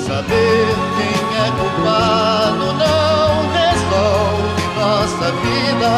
Saber 0.07 0.75
quem 0.97 1.15
é 1.37 1.51
culpado 1.59 2.65
não 2.73 3.29
resolve 3.59 4.63
nossa 4.79 5.31
vida. 5.31 5.91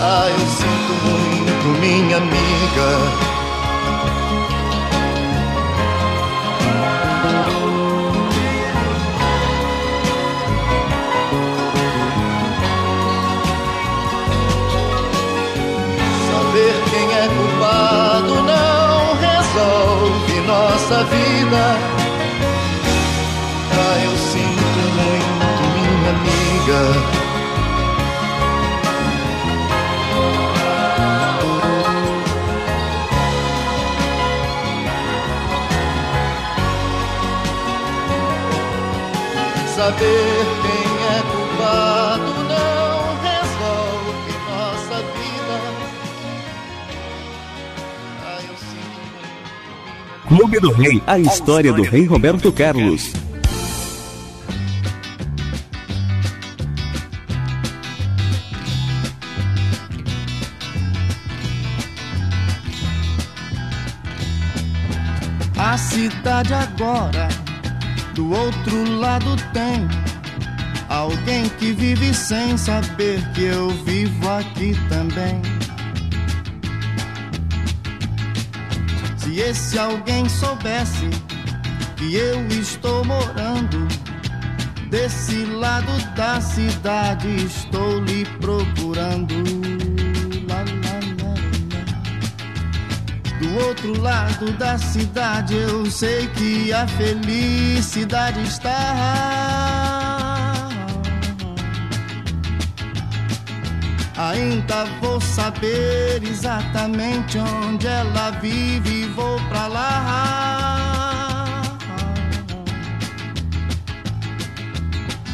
Ah, 0.00 0.28
eu 0.30 0.46
sinto 0.46 0.92
muito, 1.04 1.80
minha 1.80 2.16
amiga. 2.16 3.37
Vida. 21.10 21.64
Ah, 23.72 23.96
eu 24.04 24.14
sinto 24.16 24.80
muito, 24.98 25.62
minha 25.74 26.10
amiga. 26.10 26.82
Saber 39.76 40.46
quem 40.62 40.87
Clube 50.38 50.60
do 50.60 50.70
Rei, 50.70 51.02
a 51.04 51.18
história 51.18 51.72
do 51.72 51.82
rei 51.82 52.04
Roberto 52.04 52.52
Carlos. 52.52 53.12
A 65.58 65.76
cidade 65.76 66.54
agora, 66.54 67.26
do 68.14 68.30
outro 68.30 68.96
lado 68.96 69.34
tem 69.52 69.88
alguém 70.88 71.48
que 71.58 71.72
vive 71.72 72.14
sem 72.14 72.56
saber 72.56 73.20
que 73.32 73.42
eu 73.42 73.70
vivo 73.70 74.28
aqui 74.28 74.76
também. 74.88 75.57
Se 79.54 79.78
alguém 79.78 80.28
soubesse 80.28 81.08
que 81.96 82.14
eu 82.14 82.46
estou 82.48 83.04
morando 83.04 83.88
desse 84.90 85.44
lado 85.46 85.90
da 86.14 86.40
cidade, 86.40 87.28
estou 87.44 88.00
lhe 88.00 88.26
procurando. 88.40 89.34
Lá, 90.48 90.58
lá, 90.58 90.98
lá. 91.22 91.34
Do 93.40 93.66
outro 93.66 94.00
lado 94.00 94.52
da 94.52 94.76
cidade, 94.76 95.54
eu 95.54 95.90
sei 95.90 96.26
que 96.28 96.70
a 96.72 96.86
felicidade 96.86 98.42
está. 98.42 99.57
Ainda 104.28 104.84
vou 105.00 105.18
saber 105.22 106.22
exatamente 106.22 107.38
onde 107.38 107.86
ela 107.86 108.30
vive 108.42 109.04
e 109.04 109.06
vou 109.06 109.40
pra 109.48 109.66
lá. 109.68 111.62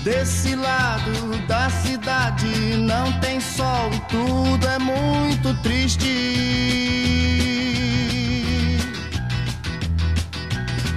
Desse 0.04 0.54
lado 0.54 1.36
da 1.48 1.68
cidade 1.70 2.46
não 2.76 3.10
tem 3.18 3.40
sol 3.40 3.90
e 3.92 3.98
tudo 4.12 4.64
é 4.64 4.78
muito 4.78 5.52
triste. 5.64 6.14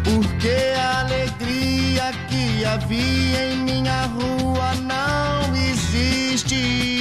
Porque 0.03 0.55
a 0.77 0.99
alegria 0.99 2.11
que 2.29 2.63
havia 2.63 3.53
em 3.53 3.57
minha 3.63 4.03
rua 4.05 4.75
não 4.83 5.55
existe. 5.55 6.96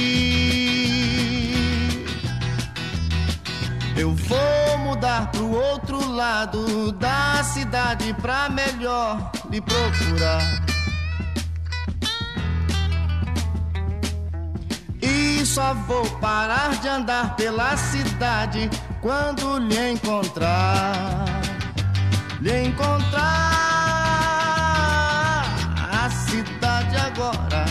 Vou 4.27 4.77
mudar 4.79 5.31
pro 5.31 5.49
outro 5.49 6.11
lado 6.11 6.91
da 6.91 7.43
cidade 7.43 8.13
pra 8.21 8.49
melhor 8.49 9.31
lhe 9.49 9.61
procurar. 9.61 10.61
E 15.01 15.45
só 15.45 15.73
vou 15.73 16.05
parar 16.19 16.77
de 16.81 16.87
andar 16.87 17.35
pela 17.35 17.77
cidade 17.77 18.69
quando 19.01 19.57
lhe 19.59 19.91
encontrar. 19.91 21.25
Lhe 22.41 22.65
encontrar 22.65 23.23
a 25.91 26.09
cidade 26.09 26.95
agora 26.97 27.65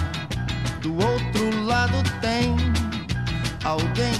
do 0.80 0.94
outro 0.94 1.64
lado 1.64 2.02
tem 2.20 2.57
Alguém 3.66 4.12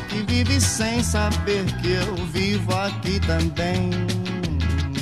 vive 0.45 0.61
sem 0.61 1.03
saber 1.03 1.64
que 1.80 1.93
eu 1.93 2.14
vivo 2.26 2.74
aqui 2.76 3.18
também. 3.20 3.91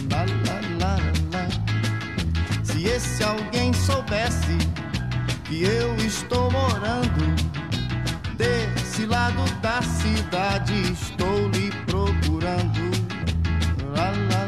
Lá, 0.09 0.25
lá, 0.47 0.97
lá. 1.33 1.49
Se 2.63 2.85
esse 2.85 3.25
alguém 3.25 3.73
soubesse 3.73 4.57
que 5.45 5.65
eu 5.65 5.97
estou 5.97 6.53
morando 6.53 7.25
desse 8.37 9.07
lado 9.07 9.43
da 9.61 9.83
cidade, 9.83 10.93
estou 10.93 11.49
lhe 11.49 11.73
procurando. 11.87 12.85
Lá, 13.97 14.11
lá, 14.31 14.44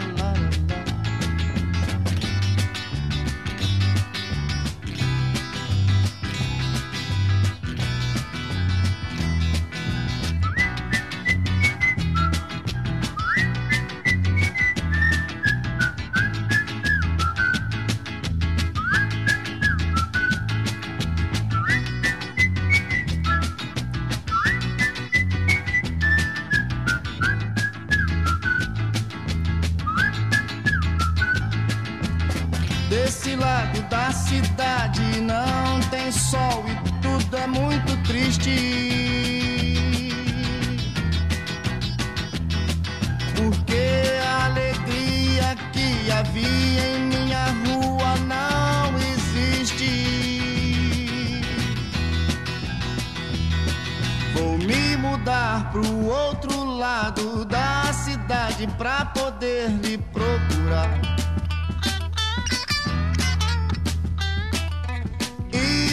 cidade 58.27 58.67
pra 58.77 59.05
poder 59.05 59.69
lhe 59.69 59.97
procurar. 59.99 61.01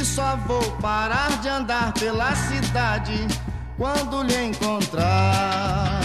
só 0.03 0.35
vou 0.47 0.61
parar 0.79 1.41
de 1.41 1.49
andar 1.49 1.91
pela 1.93 2.35
cidade 2.35 3.13
quando 3.77 4.21
lhe 4.21 4.45
encontrar. 4.45 6.01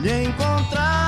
Lhe 0.00 0.24
encontrar. 0.24 1.04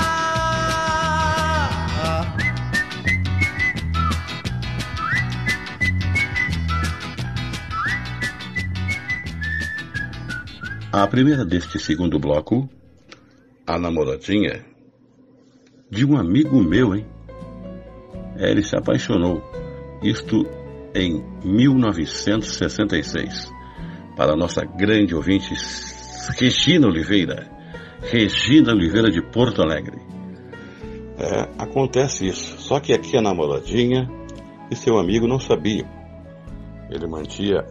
A 10.92 11.06
primeira 11.08 11.44
deste 11.44 11.78
segundo 11.80 12.20
bloco, 12.20 12.68
a 13.66 13.78
namoradinha 13.78 14.64
de 15.90 16.06
um 16.06 16.16
amigo 16.16 16.62
meu, 16.62 16.94
hein? 16.94 17.04
É, 18.38 18.50
ele 18.50 18.62
se 18.62 18.74
apaixonou. 18.76 19.42
Isto 20.02 20.46
em 20.94 21.22
1966. 21.44 23.50
Para 24.16 24.32
a 24.32 24.36
nossa 24.36 24.64
grande 24.64 25.14
ouvinte, 25.14 25.52
Regina 26.38 26.86
Oliveira. 26.86 27.46
Regina 28.02 28.72
Oliveira 28.72 29.10
de 29.10 29.20
Porto 29.22 29.62
Alegre. 29.62 29.98
É, 31.18 31.48
acontece 31.58 32.26
isso. 32.26 32.60
Só 32.60 32.78
que 32.78 32.92
aqui 32.92 33.16
a 33.16 33.22
namoradinha 33.22 34.06
e 34.70 34.76
seu 34.76 34.98
amigo 34.98 35.26
não 35.26 35.40
sabiam. 35.40 35.88
Ele 36.90 37.06
mantinha, 37.06 37.64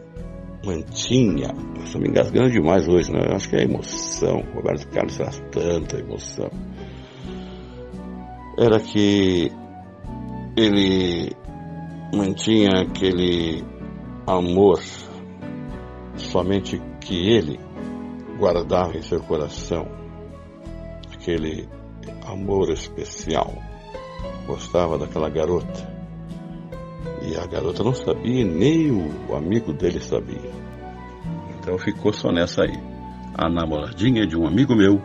mantinha, 0.65 1.53
estou 1.83 2.01
me 2.01 2.09
engasgando 2.09 2.49
demais 2.49 2.87
hoje, 2.87 3.11
né? 3.11 3.19
Acho 3.33 3.49
que 3.49 3.55
é 3.55 3.63
emoção. 3.63 4.43
Roberto 4.53 4.87
Carlos 4.89 5.15
traz 5.15 5.39
tanta 5.51 5.99
emoção. 5.99 6.49
Era 8.57 8.79
que 8.79 9.51
ele 10.57 11.31
mantinha 12.13 12.81
aquele 12.81 13.63
amor 14.25 14.81
somente 16.15 16.81
que 17.01 17.29
ele 17.29 17.59
guardava 18.39 18.97
em 18.97 19.01
seu 19.01 19.21
coração, 19.21 19.85
aquele 21.13 21.69
amor 22.25 22.71
especial. 22.71 23.53
Gostava 24.47 24.97
daquela 24.97 25.29
garota. 25.29 25.94
E 27.21 27.37
a 27.37 27.45
garota 27.45 27.83
não 27.83 27.93
sabia, 27.93 28.45
nem 28.45 28.91
o 28.91 29.35
amigo 29.35 29.73
dele 29.73 29.99
sabia. 29.99 30.51
Então 31.57 31.77
ficou 31.77 32.13
só 32.13 32.31
nessa 32.31 32.63
aí. 32.63 32.79
A 33.37 33.49
namoradinha 33.49 34.25
de 34.25 34.37
um 34.37 34.47
amigo 34.47 34.73
meu, 34.75 35.01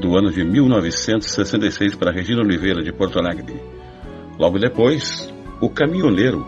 do 0.00 0.16
ano 0.16 0.30
de 0.30 0.42
1966, 0.44 1.96
para 1.96 2.12
Regina 2.12 2.40
Oliveira, 2.40 2.82
de 2.82 2.92
Porto 2.92 3.18
Alegre. 3.18 3.60
Logo 4.38 4.58
depois, 4.58 5.30
o 5.60 5.68
Caminhoneiro, 5.68 6.46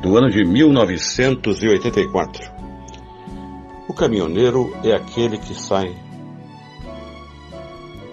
do 0.00 0.16
ano 0.16 0.30
de 0.30 0.44
1984. 0.44 2.58
O 3.88 3.94
caminhoneiro 3.94 4.72
é 4.84 4.92
aquele 4.92 5.38
que 5.38 5.54
sai 5.54 5.92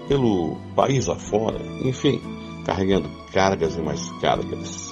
pelo 0.08 0.56
país 0.74 1.08
afora, 1.08 1.60
enfim, 1.84 2.20
carregando 2.64 3.08
cargas 3.32 3.76
e 3.76 3.82
mais 3.82 4.10
cargas, 4.20 4.85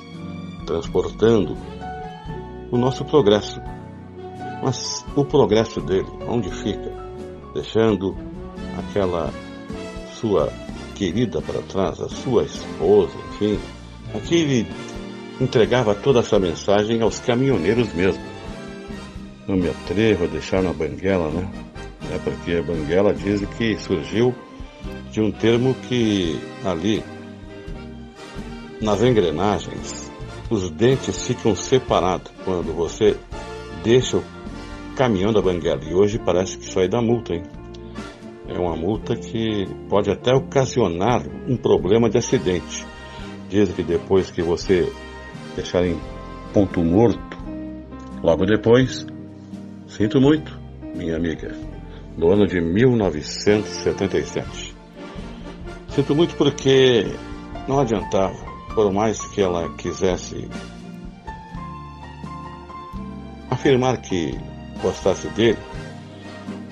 transportando 0.64 1.56
o 2.70 2.76
nosso 2.76 3.04
progresso. 3.04 3.60
Mas 4.62 5.04
o 5.14 5.24
progresso 5.24 5.80
dele, 5.80 6.08
onde 6.28 6.50
fica? 6.50 6.92
Deixando 7.52 8.16
aquela 8.78 9.32
sua 10.14 10.50
querida 10.94 11.40
para 11.42 11.60
trás, 11.62 12.00
a 12.00 12.08
sua 12.08 12.44
esposa, 12.44 13.12
enfim, 13.30 13.58
aquele 14.14 14.66
entregava 15.40 15.94
toda 15.94 16.20
essa 16.20 16.38
mensagem 16.38 17.02
aos 17.02 17.18
caminhoneiros 17.20 17.92
mesmo. 17.92 18.22
Não 19.46 19.56
me 19.56 19.68
atrevo 19.68 20.24
a 20.24 20.28
deixar 20.28 20.62
na 20.62 20.72
banguela, 20.72 21.28
né? 21.30 21.50
É 22.12 22.18
porque 22.18 22.52
a 22.52 22.62
banguela 22.62 23.12
diz 23.12 23.44
que 23.56 23.76
surgiu 23.78 24.34
de 25.10 25.20
um 25.20 25.30
termo 25.30 25.74
que 25.88 26.38
ali, 26.64 27.02
nas 28.80 29.02
engrenagens, 29.02 30.03
os 30.54 30.70
dentes 30.70 31.26
ficam 31.26 31.56
separados 31.56 32.30
quando 32.44 32.72
você 32.72 33.16
deixa 33.82 34.18
o 34.18 34.24
caminhão 34.96 35.32
da 35.32 35.42
banguela. 35.42 35.82
E 35.84 35.92
hoje 35.92 36.18
parece 36.18 36.56
que 36.56 36.64
isso 36.64 36.78
aí 36.78 36.88
dá 36.88 37.02
multa, 37.02 37.34
hein? 37.34 37.42
É 38.46 38.58
uma 38.58 38.76
multa 38.76 39.16
que 39.16 39.66
pode 39.88 40.10
até 40.10 40.32
ocasionar 40.32 41.22
um 41.48 41.56
problema 41.56 42.08
de 42.08 42.18
acidente. 42.18 42.86
Diz 43.48 43.72
que 43.72 43.82
depois 43.82 44.30
que 44.30 44.42
você 44.42 44.92
deixar 45.56 45.84
em 45.84 45.98
ponto 46.52 46.80
morto. 46.82 47.36
Logo 48.22 48.46
depois, 48.46 49.04
sinto 49.86 50.20
muito, 50.20 50.58
minha 50.94 51.16
amiga, 51.16 51.52
no 52.16 52.32
ano 52.32 52.46
de 52.46 52.60
1977. 52.60 54.74
Sinto 55.88 56.14
muito 56.14 56.36
porque 56.36 57.06
não 57.68 57.80
adiantava, 57.80 58.53
por 58.74 58.92
mais 58.92 59.18
que 59.28 59.40
ela 59.40 59.68
quisesse 59.76 60.48
afirmar 63.50 63.98
que 63.98 64.38
gostasse 64.82 65.28
dele, 65.28 65.58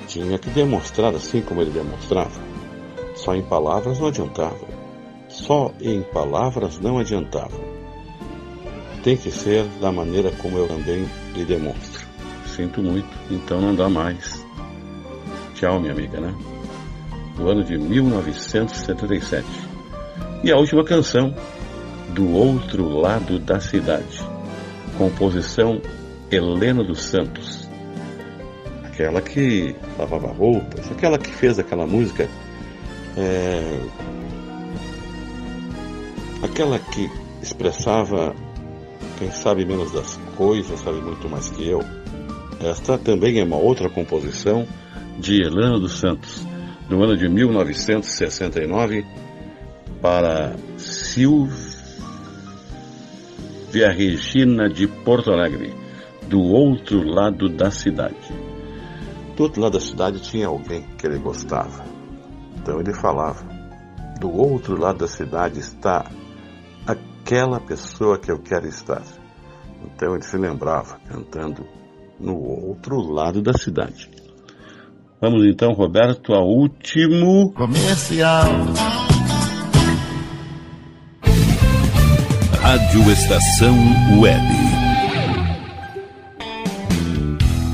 tinha 0.07 0.39
que 0.39 0.51
demonstrar 0.51 1.15
assim 1.15 1.41
como 1.41 1.63
ele 1.63 1.71
demonstrava. 1.71 2.41
Só 3.15 3.35
em 3.35 3.43
palavras 3.43 3.99
não 3.99 4.09
adiantava. 4.09 4.59
Só 5.29 5.73
em 5.81 6.03
palavras 6.03 6.79
não 6.81 6.99
adiantava. 6.99 7.57
Tem 9.03 9.17
que 9.17 9.31
ser 9.31 9.65
da 9.81 9.91
maneira 9.91 10.31
como 10.33 10.59
eu 10.59 10.69
também 10.69 11.09
lhe 11.35 11.45
demonstro. 11.45 12.07
Sinto 12.47 12.83
muito, 12.83 13.09
então 13.31 13.61
não 13.61 13.75
dá 13.75 13.89
mais. 13.89 14.45
Tchau, 15.55 15.81
minha 15.81 15.93
amiga, 15.93 16.21
né? 16.21 16.35
No 17.39 17.49
ano 17.49 17.65
de 17.65 17.79
1977. 17.79 19.47
E 20.45 20.53
a 20.53 20.57
última 20.57 20.85
canção, 20.85 21.35
Do 22.15 22.31
Outro 22.31 22.89
Lado 22.89 23.39
da 23.39 23.61
Cidade. 23.61 24.21
Composição 24.99 25.81
Helena 26.31 26.85
dos 26.85 27.03
Santos. 27.03 27.69
Aquela 28.85 29.21
que 29.21 29.75
lavava 29.99 30.29
roupas, 30.29 30.91
aquela 30.91 31.19
que 31.19 31.31
fez 31.31 31.59
aquela 31.59 31.87
música. 31.87 32.29
É... 33.17 33.81
Aquela 36.43 36.79
que 36.79 37.11
expressava 37.43 38.35
quem 39.19 39.31
sabe 39.31 39.65
menos 39.65 39.93
das 39.93 40.19
coisas 40.37 40.81
sabe 40.81 41.01
muito 41.01 41.29
mais 41.29 41.49
que 41.51 41.69
eu. 41.69 41.81
Esta 42.61 42.99
também 42.99 43.41
é 43.41 43.45
uma 43.45 43.57
outra 43.57 43.89
composição 43.89 44.67
de 45.19 45.43
Helena 45.43 45.79
dos 45.79 45.99
Santos, 45.99 46.47
no 46.89 47.03
ano 47.03 47.17
de 47.17 47.29
1969, 47.29 49.05
para 50.01 50.55
Silvia 53.73 53.91
Regina 53.91 54.69
de 54.69 54.87
Porto 54.87 55.33
Alegre, 55.33 55.73
do 56.29 56.43
outro 56.43 57.03
lado 57.03 57.49
da 57.49 57.71
cidade. 57.71 58.15
Do 59.35 59.45
outro 59.45 59.63
lado 59.63 59.73
da 59.73 59.81
cidade 59.81 60.21
tinha 60.21 60.47
alguém 60.47 60.83
que 60.99 61.07
ele 61.07 61.19
gostava. 61.19 61.83
Então 62.59 62.79
ele 62.79 62.93
falava: 62.93 63.43
do 64.21 64.31
outro 64.31 64.79
lado 64.79 64.99
da 64.99 65.09
cidade 65.09 65.59
está 65.59 66.05
aquela 66.87 67.59
pessoa 67.61 68.19
que 68.19 68.31
eu 68.31 68.41
quero 68.41 68.67
estar. 68.69 69.03
Então 69.87 70.13
ele 70.13 70.23
se 70.23 70.37
lembrava 70.37 71.01
cantando 71.09 71.67
no 72.21 72.37
outro 72.37 73.01
lado 73.01 73.41
da 73.41 73.55
cidade. 73.55 74.11
Vamos 75.19 75.47
então, 75.47 75.73
Roberto, 75.73 76.35
ao 76.35 76.47
último 76.47 77.51
comercial. 77.55 78.45
Rádio 82.73 83.13
Estação 83.13 83.77
Web. 84.19 84.62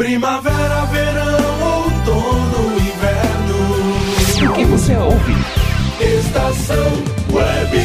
Primavera, 0.00 0.86
verão, 0.86 1.82
outono, 1.82 2.72
inverno. 2.78 4.50
O 4.50 4.54
que 4.54 4.64
você 4.64 4.96
ouve? 4.96 5.34
Estação 6.00 6.86
Web. 7.30 7.76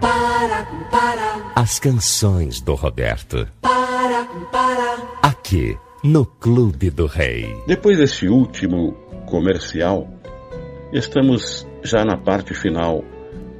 Para, 0.00 0.64
para, 0.90 1.52
As 1.54 1.78
canções 1.78 2.60
do 2.60 2.74
Roberto. 2.74 3.46
para, 3.62 4.24
para. 4.50 5.20
Aqui, 5.22 5.78
no 6.02 6.26
Clube 6.26 6.90
do 6.90 7.06
Rei. 7.06 7.56
Depois 7.68 7.96
deste 7.96 8.26
último 8.26 8.94
comercial, 9.26 10.08
estamos 10.92 11.64
já 11.84 12.04
na 12.04 12.16
parte 12.16 12.52
final, 12.54 13.04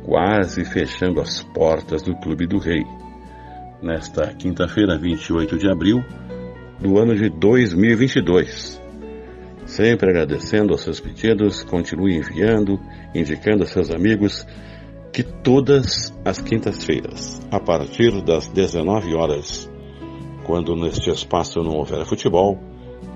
quase 0.04 0.64
fechando 0.64 1.20
as 1.20 1.40
portas 1.54 2.02
do 2.02 2.16
Clube 2.16 2.48
do 2.48 2.58
Rei. 2.58 2.84
Nesta 3.84 4.32
quinta-feira, 4.32 4.96
28 4.96 5.58
de 5.58 5.70
abril 5.70 6.02
do 6.80 6.98
ano 6.98 7.14
de 7.14 7.28
2022. 7.28 8.80
Sempre 9.66 10.08
agradecendo 10.08 10.72
aos 10.72 10.80
seus 10.80 11.00
pedidos, 11.00 11.62
continue 11.64 12.16
enviando, 12.16 12.80
indicando 13.14 13.62
a 13.62 13.66
seus 13.66 13.90
amigos 13.90 14.46
que 15.12 15.22
todas 15.22 16.18
as 16.24 16.40
quintas-feiras, 16.40 17.46
a 17.50 17.60
partir 17.60 18.22
das 18.22 18.48
19 18.48 19.14
horas, 19.14 19.70
quando 20.44 20.74
neste 20.74 21.10
espaço 21.10 21.62
não 21.62 21.72
houver 21.72 22.06
futebol, 22.06 22.58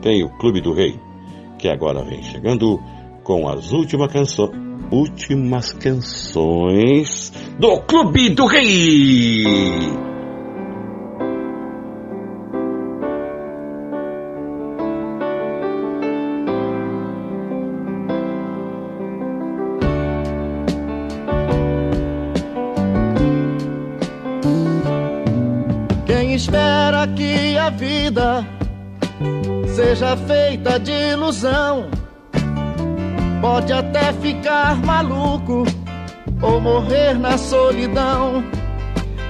tem 0.02 0.22
o 0.22 0.28
Clube 0.36 0.60
do 0.60 0.74
Rei, 0.74 1.00
que 1.58 1.66
agora 1.66 2.04
vem 2.04 2.22
chegando 2.22 2.78
com 3.24 3.48
as 3.48 3.72
últimas 3.72 4.38
últimas 4.92 5.72
canções 5.72 7.32
do 7.58 7.80
Clube 7.80 8.28
do 8.28 8.44
Rei. 8.44 10.17
Seja 30.08 30.16
feita 30.16 30.78
de 30.78 30.92
ilusão, 30.92 31.90
pode 33.40 33.72
até 33.72 34.12
ficar 34.14 34.76
maluco 34.76 35.64
ou 36.40 36.60
morrer 36.60 37.18
na 37.18 37.36
solidão. 37.36 38.44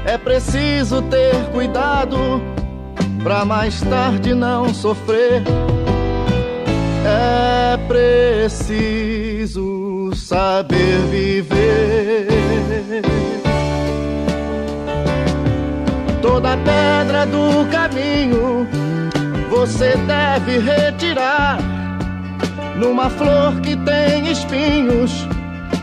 É 0.04 0.16
preciso 0.16 1.02
ter 1.02 1.34
cuidado 1.52 2.16
pra 3.22 3.44
mais 3.44 3.80
tarde 3.80 4.34
não 4.34 4.72
sofrer. 4.72 5.42
É 7.04 7.76
preciso 7.88 9.60
saber 10.14 10.98
viver. 11.10 12.28
Toda 16.22 16.56
pedra 16.58 17.26
do 17.26 17.66
caminho 17.70 18.87
você 19.58 19.96
deve 20.06 20.58
retirar. 20.58 21.58
Numa 22.76 23.10
flor 23.10 23.60
que 23.60 23.76
tem 23.78 24.30
espinhos, 24.30 25.26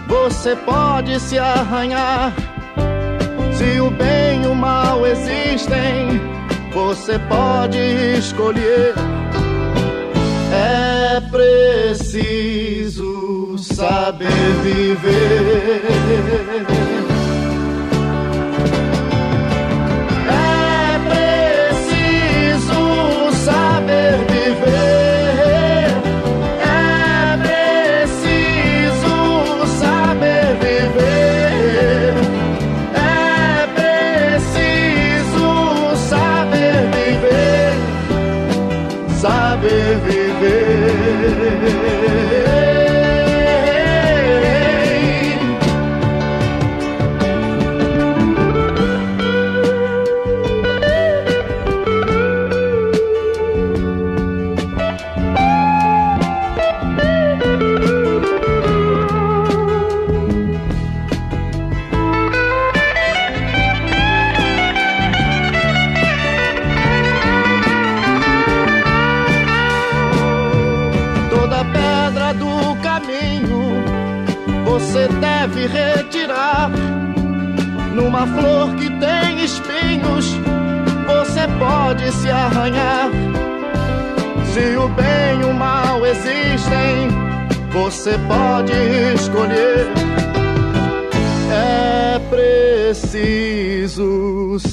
você 0.07 0.55
pode 0.55 1.19
se 1.19 1.37
arranhar. 1.37 2.31
Se 3.51 3.81
o 3.81 3.91
bem 3.91 4.43
e 4.43 4.47
o 4.47 4.55
mal 4.55 5.05
existem, 5.05 6.21
você 6.73 7.19
pode 7.19 7.77
escolher. 8.17 8.93
É 10.53 11.19
preciso 11.89 12.27
saber 13.57 14.31
viver. 14.63 15.81
Viver. 39.67 40.74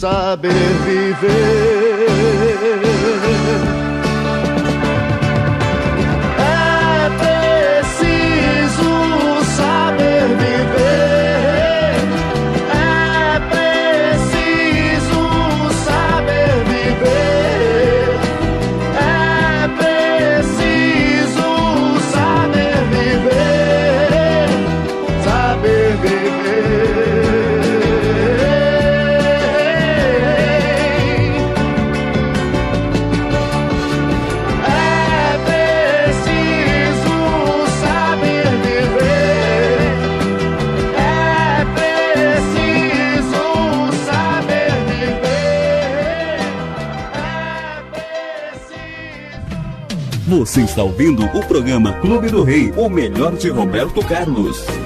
Saber 0.02 0.50
viver. 0.84 1.71
Você 50.52 50.64
está 50.64 50.82
ouvindo 50.82 51.24
o 51.24 51.46
programa 51.46 51.94
Clube 51.94 52.28
do 52.28 52.42
Rei, 52.42 52.70
o 52.76 52.86
melhor 52.86 53.34
de 53.36 53.48
Roberto 53.48 54.06
Carlos. 54.06 54.81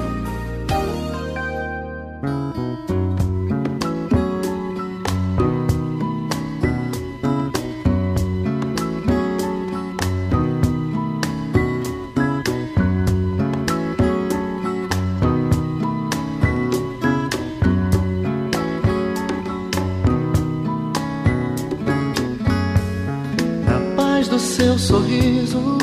Sorriso, 24.86 25.78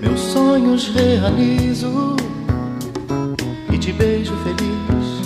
meus 0.00 0.20
sonhos 0.20 0.88
realizo 0.88 2.16
e 3.70 3.76
te 3.76 3.92
beijo 3.92 4.32
feliz. 4.36 5.20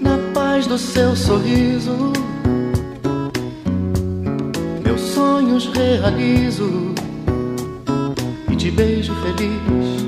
Na 0.00 0.16
paz 0.32 0.68
do 0.68 0.78
seu 0.78 1.16
sorriso, 1.16 2.12
meus 4.84 5.00
sonhos 5.00 5.66
realizo 5.74 6.94
e 8.48 8.54
te 8.54 8.70
beijo 8.70 9.12
feliz. 9.16 10.04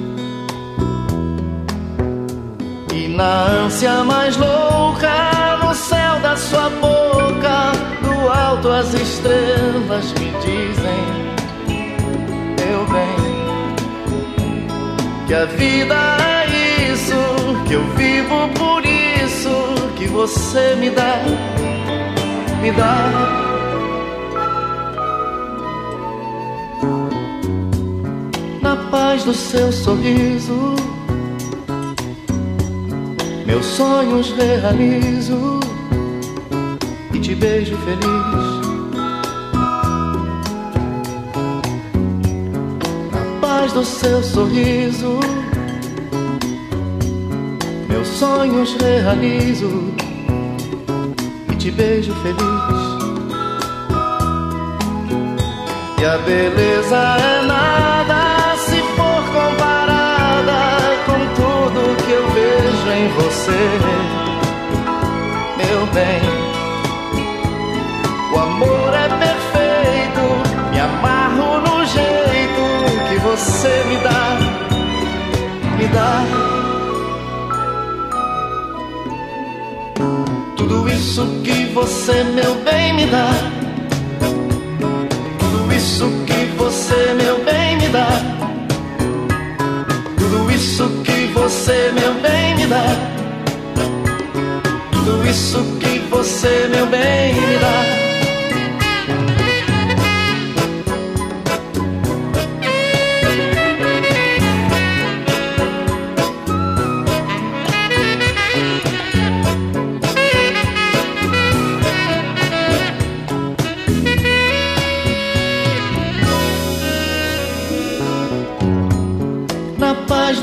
E 2.95 3.09
na 3.09 3.65
ânsia 3.65 4.05
mais 4.05 4.37
louca, 4.37 5.12
as 8.95 9.01
estrelas 9.01 10.13
me 10.21 10.31
dizem, 10.43 11.03
meu 12.59 12.85
bem, 12.93 13.17
que 15.27 15.35
a 15.35 15.47
vida 15.47 15.95
é 16.21 16.93
isso, 16.93 17.17
que 17.67 17.73
eu 17.73 17.85
vivo 17.95 18.51
por 18.59 18.85
isso, 18.85 19.49
que 19.97 20.07
você 20.09 20.75
me 20.77 20.91
dá, 20.91 21.23
me 22.61 22.71
dá. 22.73 23.09
Na 28.61 28.77
paz 28.91 29.25
do 29.25 29.33
seu 29.33 29.73
sorriso 29.73 30.77
meus 33.47 33.67
sonhos 33.67 34.33
realizo 34.33 35.61
e 37.13 37.19
te 37.19 37.35
beijo 37.35 37.77
feliz. 37.79 38.42
Do 43.75 43.83
seu 43.87 44.23
sorriso, 44.23 45.19
meus 47.89 48.07
sonhos 48.07 48.75
realizo 48.75 49.95
e 51.51 51.57
te 51.57 51.71
beijo 51.71 52.13
feliz. 52.17 52.83
E 55.99 56.05
a 56.05 56.19
beleza 56.19 56.97
é 56.97 57.47
nada 57.47 58.57
se 58.59 58.77
for 58.95 59.25
comparada 59.33 60.99
com 61.07 61.21
tudo 61.35 61.97
que 62.05 62.13
eu 62.13 62.31
vejo 62.31 62.91
em 62.93 63.09
você, 63.09 63.61
meu 65.57 65.87
bem. 65.95 66.32
Você 73.43 73.85
me 73.89 73.97
dá, 73.97 74.39
me 75.77 75.89
dá. 75.89 76.25
Tudo 80.57 80.89
isso 80.89 81.27
que 81.43 81.67
você, 81.75 82.23
meu 82.23 82.55
bem, 82.63 82.95
me 82.95 83.07
dá. 83.07 83.31
Tudo 85.41 85.75
isso 85.75 86.09
que 86.25 86.57
você, 86.57 87.15
meu 87.15 87.45
bem, 87.45 87.79
me 87.79 87.89
dá. 87.89 88.09
Tudo 90.17 90.53
isso 90.53 90.89
que 91.05 91.27
você, 91.35 91.93
meu 91.95 92.15
bem, 92.23 92.55
me 92.55 92.67
dá. 92.67 92.85
Tudo 94.93 95.29
isso 95.29 95.59
que 95.81 95.99
você, 96.11 96.69
meu 96.71 96.87
bem, 96.87 97.35
me 97.35 97.59
dá. 97.59 98.02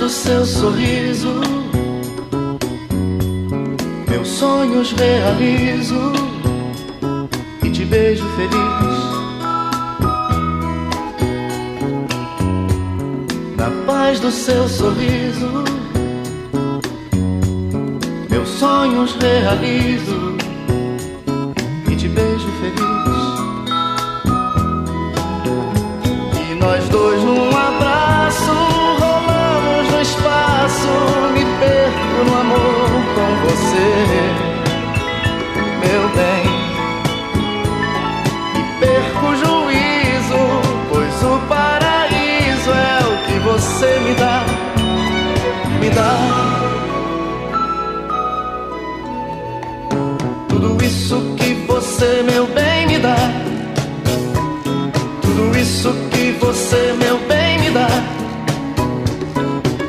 Do 0.10 0.14
seu 0.14 0.44
sorriso, 0.44 1.36
meus 4.10 4.28
sonhos 4.28 4.92
realizo 4.94 6.14
e 7.64 7.70
te 7.70 7.86
beijo 7.86 8.26
feliz. 8.30 8.50
Na 13.56 13.70
paz 13.86 14.20
do 14.20 14.32
seu 14.32 14.68
sorriso, 14.68 15.64
meus 18.32 18.50
sonhos 18.50 19.14
realizo 19.14 20.29
você, 52.00 52.24
meu 52.24 52.48
bem, 52.48 52.88
me 52.88 52.98
dá. 53.00 53.16
Tudo 55.22 55.58
isso 55.58 55.94
que 56.12 56.32
você, 56.40 56.96
meu 56.98 57.18
bem, 57.28 57.60
me 57.60 57.72
dá. 57.72 57.88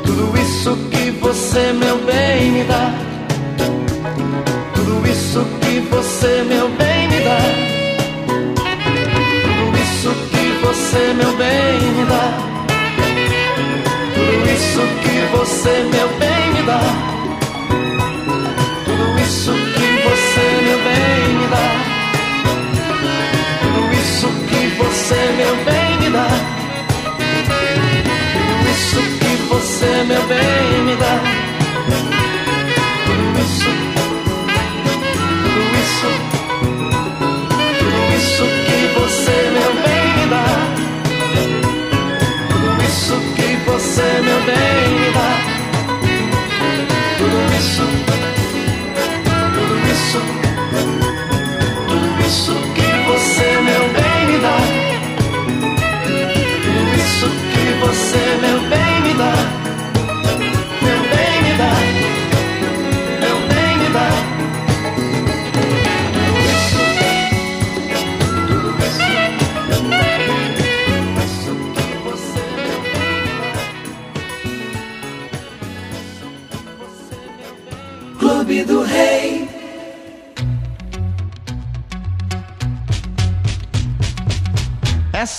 Tudo 0.03 0.37
isso 0.37 0.75
que 0.89 1.11
você, 1.11 1.71
meu 1.71 1.97
bem, 1.99 2.51
me 2.51 2.63
dá. 2.65 2.93
Tudo 4.75 5.07
isso 5.09 5.45
que 5.61 5.79
você, 5.89 6.43
meu 6.49 6.67
bem, 6.71 7.07
me 7.07 7.21
dá. 7.21 7.39
Tudo 9.45 9.77
isso 9.81 10.09
que 10.31 10.65
você, 10.65 11.13
meu 11.13 11.31
bem, 11.37 11.79
me 11.95 12.05
dá. 12.09 12.25
Tudo 14.15 14.49
isso 14.51 14.81
que 15.01 15.37
você, 15.37 15.83
meu 15.93 16.09
bem, 16.19 16.51
me 16.55 16.61
dá. 16.63 16.81
Tudo 18.85 19.19
isso 19.21 19.53
que 19.53 19.87
você, 20.03 20.45
meu 20.65 20.77
bem, 20.79 21.20
você, 25.11 25.31
meu 25.35 25.55
bem, 25.65 25.97
me 25.99 26.09
dá. 26.09 26.27
Tudo 28.33 28.69
isso 28.71 29.01
que 29.19 29.35
você, 29.49 30.03
meu 30.05 30.23
bem, 30.23 30.83
me 30.85 30.95
dá. 30.95 31.21
Tudo 33.05 33.39
isso, 33.41 33.71
tudo 35.43 35.61
isso, 35.81 36.09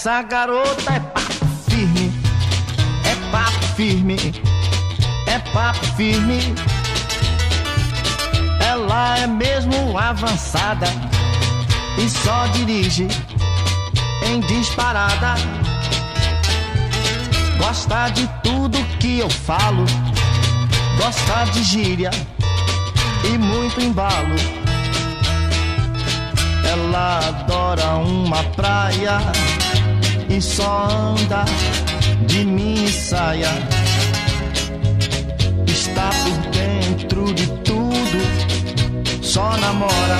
Essa 0.03 0.20
garota 0.22 0.94
é 0.94 0.98
papo 0.98 1.46
firme, 1.70 2.12
é 3.05 3.30
papo 3.30 3.66
firme, 3.76 4.16
é 5.28 5.38
papo 5.53 5.86
firme. 5.94 6.40
Ela 8.68 9.18
é 9.18 9.28
mesmo 9.28 9.96
avançada 9.96 10.88
e 11.96 12.11
só 12.11 12.48
dirige 12.48 13.07
em 14.26 14.40
disparada. 14.40 15.34
Gosta 17.59 18.09
de 18.09 18.28
tudo 18.42 18.84
que 18.98 19.20
eu 19.20 19.30
falo, 19.30 19.84
gosta 20.98 21.44
de 21.53 21.62
gíria 21.62 22.11
e 23.22 23.38
muito 23.38 23.80
embalo. 23.80 24.34
Ela 26.68 27.18
adora 27.18 27.98
uma 27.98 28.42
praia 28.57 29.20
e 30.37 30.41
só 30.41 30.89
anda 30.89 31.45
de 32.26 32.45
mim 32.45 32.89
saia. 32.89 33.53
Está 35.66 36.09
por 36.09 36.51
dentro 36.51 37.35
de 37.35 37.47
tudo, 37.62 39.22
só 39.22 39.57
namora 39.59 40.18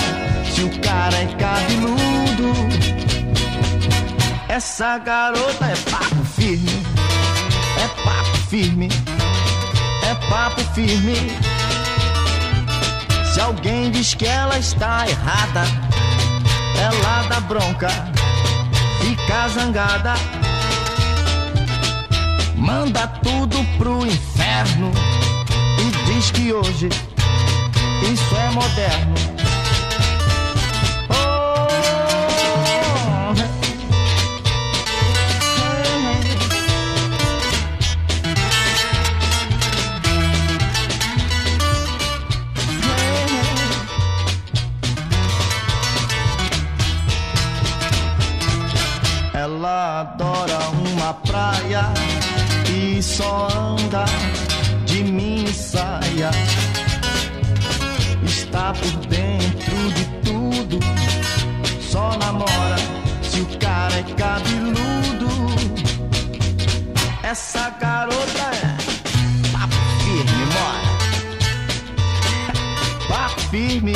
se 0.53 0.63
o 0.65 0.81
cara 0.81 1.17
é 1.17 1.27
cabeludo. 1.39 2.53
Essa 4.49 4.99
garota 4.99 5.65
é 5.65 5.77
papo 5.91 6.25
firme, 6.37 6.87
é 7.83 7.89
papo 8.05 8.37
firme, 8.51 8.89
é 10.11 10.15
papo 10.29 10.61
firme. 10.75 11.17
Se 13.33 13.41
alguém 13.41 13.91
diz 13.91 14.13
que 14.13 14.27
ela 14.27 14.59
está 14.59 15.09
errada, 15.09 15.63
ela 16.79 17.23
dá 17.29 17.41
bronca, 17.41 18.12
fica 19.23 19.49
zangada, 19.49 20.15
manda 22.57 23.07
tudo 23.07 23.57
pro 23.79 24.05
inferno 24.07 24.91
e 25.79 26.13
diz 26.13 26.31
que 26.31 26.53
hoje 26.53 26.89
isso 28.03 28.37
é 28.37 28.51
moderno. 28.51 29.32
Praia 51.15 51.93
e 52.69 53.03
só 53.03 53.49
anda 53.55 54.05
de 54.87 55.03
mim 55.05 55.47
saia. 55.53 56.31
Está 58.25 58.73
por 58.73 59.07
dentro 59.07 59.93
de 59.93 60.05
tudo, 60.25 60.79
só 61.81 62.17
namora 62.19 62.77
se 63.23 63.41
o 63.41 63.47
cara 63.59 63.95
é 63.99 64.03
cabeludo. 64.15 65.29
Essa 67.23 67.71
garota 67.81 68.51
é 68.53 68.77
papo 69.53 69.75
firme, 70.01 70.45
mora. 70.55 70.93
Papo 73.09 73.41
firme. 73.51 73.95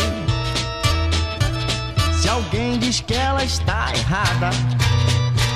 Se 2.21 2.29
alguém 2.29 2.79
diz 2.79 3.01
que 3.01 3.15
ela 3.15 3.45
está 3.45 3.93
errada, 3.95 4.51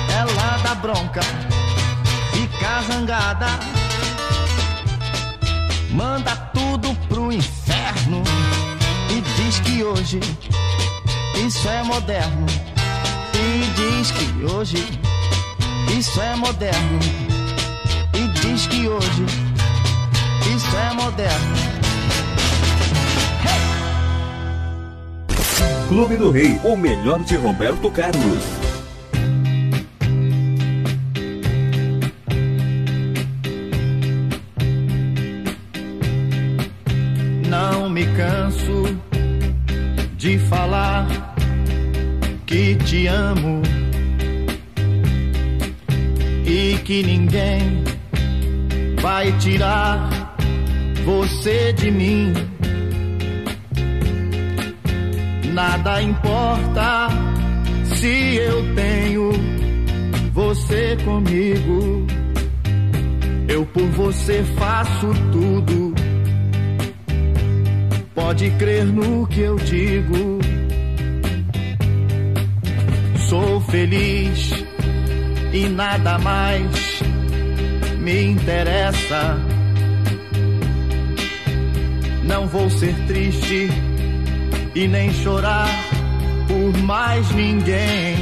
ela 0.09 0.57
dá 0.63 0.75
bronca, 0.75 1.21
fica 2.71 2.81
zangada, 2.83 3.47
manda 5.91 6.35
tudo 6.53 6.95
pro 7.09 7.31
inferno 7.31 8.23
e 9.09 9.21
diz 9.21 9.59
que 9.59 9.83
hoje 9.83 10.19
isso 11.45 11.67
é 11.67 11.83
moderno. 11.83 12.45
E 13.33 13.65
diz 13.75 14.11
que 14.11 14.45
hoje 14.45 14.99
isso 15.97 16.21
é 16.21 16.35
moderno. 16.35 16.99
E 18.13 18.27
diz 18.39 18.67
que 18.67 18.87
hoje 18.87 19.25
isso 20.55 20.77
é 20.77 20.93
moderno. 20.93 21.71
Clube 25.87 26.15
do 26.15 26.31
Rei, 26.31 26.59
o 26.63 26.77
melhor 26.77 27.19
de 27.23 27.35
Roberto 27.35 27.91
Carlos. 27.91 28.60
Que 46.91 47.03
ninguém 47.03 47.85
vai 49.01 49.31
tirar 49.37 50.35
você 51.05 51.71
de 51.71 51.89
mim. 51.89 52.33
Nada 55.53 56.01
importa 56.01 57.07
se 57.85 58.35
eu 58.35 58.75
tenho 58.75 59.31
você 60.33 60.97
comigo. 61.05 62.05
Eu 63.47 63.65
por 63.67 63.87
você 63.91 64.43
faço 64.57 65.13
tudo. 65.31 65.95
Pode 68.13 68.49
crer 68.59 68.85
no 68.85 69.25
que 69.27 69.39
eu 69.39 69.55
digo. 69.55 70.39
Sou 73.29 73.61
feliz 73.61 74.51
e 75.53 75.67
nada 75.67 76.17
mais 76.19 76.80
me 78.01 78.23
interessa. 78.23 79.37
Não 82.23 82.47
vou 82.47 82.69
ser 82.69 82.95
triste 83.07 83.69
e 84.75 84.87
nem 84.87 85.13
chorar 85.13 85.69
por 86.47 86.77
mais 86.83 87.29
ninguém. 87.31 88.15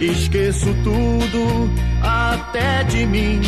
Esqueço 0.00 0.74
tudo 0.82 1.70
até 2.02 2.82
de 2.84 3.06
mim 3.06 3.40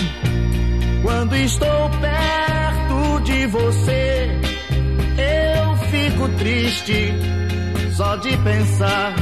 quando 1.02 1.34
estou 1.36 1.90
perto 2.00 3.20
de 3.24 3.46
você. 3.46 4.30
Eu 5.18 5.76
fico 5.90 6.28
triste 6.38 7.12
só 7.92 8.16
de 8.16 8.36
pensar 8.38 9.14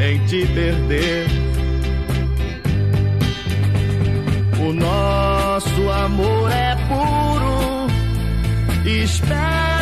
em 0.00 0.24
te 0.26 0.46
perder. 0.46 1.49
O 4.70 4.72
nosso 4.72 5.90
amor 5.90 6.48
é 6.52 6.76
puro, 6.86 7.88
espero 8.86 9.79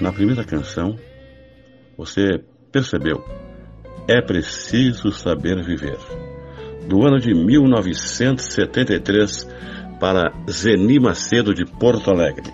na 0.00 0.12
primeira 0.12 0.44
canção, 0.44 0.96
você 1.96 2.42
percebeu? 2.72 3.24
É 4.08 4.20
preciso 4.20 5.12
saber 5.12 5.64
viver. 5.64 5.96
Do 6.88 7.06
ano 7.06 7.18
de 7.18 7.32
1973 7.34 9.48
para 9.98 10.30
Zeni 10.50 11.00
Macedo 11.00 11.54
de 11.54 11.64
Porto 11.64 12.10
Alegre. 12.10 12.52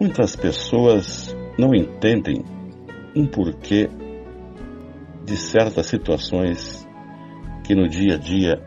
Muitas 0.00 0.34
pessoas 0.36 1.36
não 1.58 1.74
entendem 1.74 2.42
um 3.14 3.26
porquê 3.26 3.90
de 5.24 5.36
certas 5.36 5.86
situações 5.86 6.88
que 7.64 7.74
no 7.74 7.86
dia 7.88 8.14
a 8.14 8.18
dia 8.18 8.62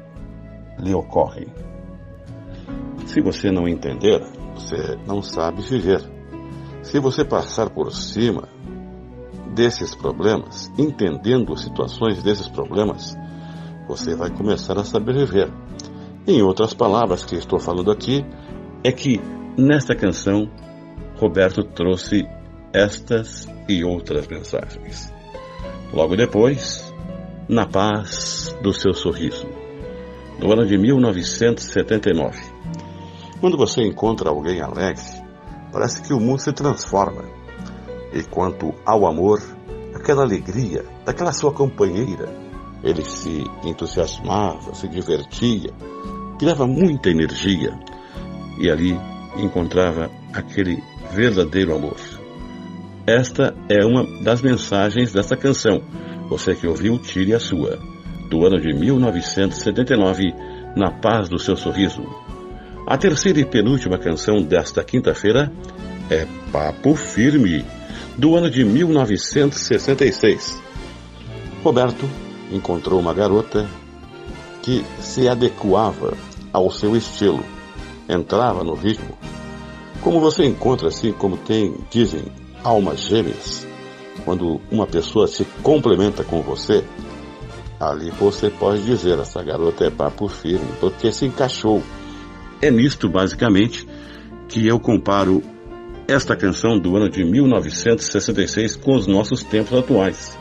lhe 0.80 0.93
ocorrem. 0.93 1.47
Se 3.05 3.22
você 3.22 3.51
não 3.51 3.68
entender, 3.68 4.20
você 4.53 4.97
não 5.08 5.22
sabe 5.22 5.62
viver. 5.62 6.16
Se 6.88 6.99
você 6.99 7.25
passar 7.25 7.69
por 7.69 7.91
cima 7.91 8.47
desses 9.53 9.93
problemas, 9.93 10.71
entendendo 10.77 11.53
situações 11.57 12.23
desses 12.23 12.47
problemas, 12.47 13.13
você 13.89 14.15
vai 14.15 14.29
começar 14.29 14.79
a 14.79 14.85
saber 14.85 15.13
viver. 15.13 15.51
Em 16.25 16.41
outras 16.41 16.73
palavras 16.73 17.25
que 17.25 17.35
estou 17.35 17.59
falando 17.59 17.91
aqui, 17.91 18.25
é 18.85 18.91
que 18.93 19.19
nesta 19.57 19.93
canção 19.93 20.49
Roberto 21.19 21.61
trouxe 21.61 22.25
estas 22.73 23.49
e 23.67 23.83
outras 23.83 24.25
mensagens. 24.25 25.13
Logo 25.93 26.15
depois, 26.15 26.93
Na 27.49 27.67
Paz 27.67 28.55
do 28.63 28.71
Seu 28.71 28.93
Sorriso, 28.93 29.45
no 30.39 30.53
ano 30.53 30.65
de 30.65 30.77
1979. 30.77 32.39
Quando 33.41 33.57
você 33.57 33.81
encontra 33.81 34.29
alguém 34.29 34.61
alegre, 34.61 35.16
parece 35.72 36.01
que 36.01 36.13
o 36.13 36.20
mundo 36.20 36.39
se 36.39 36.51
transforma. 36.51 37.24
E 38.13 38.24
quanto 38.24 38.74
ao 38.86 39.05
amor, 39.05 39.41
aquela 39.93 40.24
alegria 40.24 40.86
daquela 41.05 41.32
sua 41.32 41.51
companheira, 41.51 42.30
ele 42.84 43.03
se 43.03 43.43
entusiasmava, 43.63 44.74
se 44.74 44.88
divertia, 44.88 45.72
criava 46.38 46.65
muita 46.65 47.09
energia 47.09 47.78
e 48.59 48.70
ali 48.70 48.97
encontrava 49.38 50.09
aquele 50.34 50.82
verdadeiro 51.11 51.76
amor. 51.76 51.97
Esta 53.05 53.55
é 53.70 53.86
uma 53.86 54.05
das 54.22 54.41
mensagens 54.41 55.13
desta 55.13 55.38
canção. 55.38 55.82
Você 56.30 56.53
que 56.55 56.68
ouviu, 56.68 56.99
tire 56.99 57.34
a 57.34 57.39
sua. 57.39 57.80
Do 58.30 58.45
ano 58.45 58.59
de 58.59 58.74
1979, 58.74 60.34
Na 60.76 60.91
Paz 60.91 61.30
do 61.30 61.39
Seu 61.39 61.55
Sorriso. 61.55 62.03
A 62.89 62.97
terceira 62.97 63.41
e 63.41 63.45
penúltima 63.45 63.97
canção 63.97 64.41
desta 64.41 64.81
quinta-feira 64.81 65.51
é 66.09 66.25
Papo 66.53 66.95
Firme, 66.95 67.65
do 68.17 68.33
ano 68.33 68.49
de 68.49 68.63
1966. 68.63 70.57
Roberto 71.61 72.09
encontrou 72.49 72.97
uma 72.97 73.13
garota 73.13 73.67
que 74.63 74.85
se 75.01 75.27
adequava 75.27 76.13
ao 76.53 76.71
seu 76.71 76.95
estilo, 76.95 77.43
entrava 78.07 78.63
no 78.63 78.73
ritmo. 78.73 79.17
Como 80.01 80.21
você 80.21 80.45
encontra 80.45 80.88
assim, 80.88 81.11
como 81.11 81.35
tem, 81.35 81.75
dizem, 81.91 82.23
almas 82.63 83.01
gêmeas, 83.01 83.67
quando 84.23 84.61
uma 84.71 84.88
pessoa 84.88 85.27
se 85.27 85.43
complementa 85.61 86.23
com 86.23 86.41
você, 86.41 86.85
ali 87.81 88.11
você 88.11 88.49
pode 88.49 88.81
dizer, 88.85 89.19
essa 89.19 89.43
garota 89.43 89.83
é 89.83 89.89
papo 89.89 90.29
firme, 90.29 90.69
porque 90.79 91.11
se 91.11 91.25
encaixou. 91.25 91.83
É 92.62 92.72
nisto, 92.72 93.08
basicamente, 93.10 93.88
que 94.47 94.66
eu 94.68 94.80
comparo 94.80 95.43
esta 96.08 96.36
canção 96.36 96.80
do 96.80 96.95
ano 96.95 97.10
de 97.10 97.24
1966 97.24 98.76
com 98.78 98.95
os 98.95 99.08
nossos 99.08 99.43
tempos 99.43 99.78
atuais. 99.78 100.38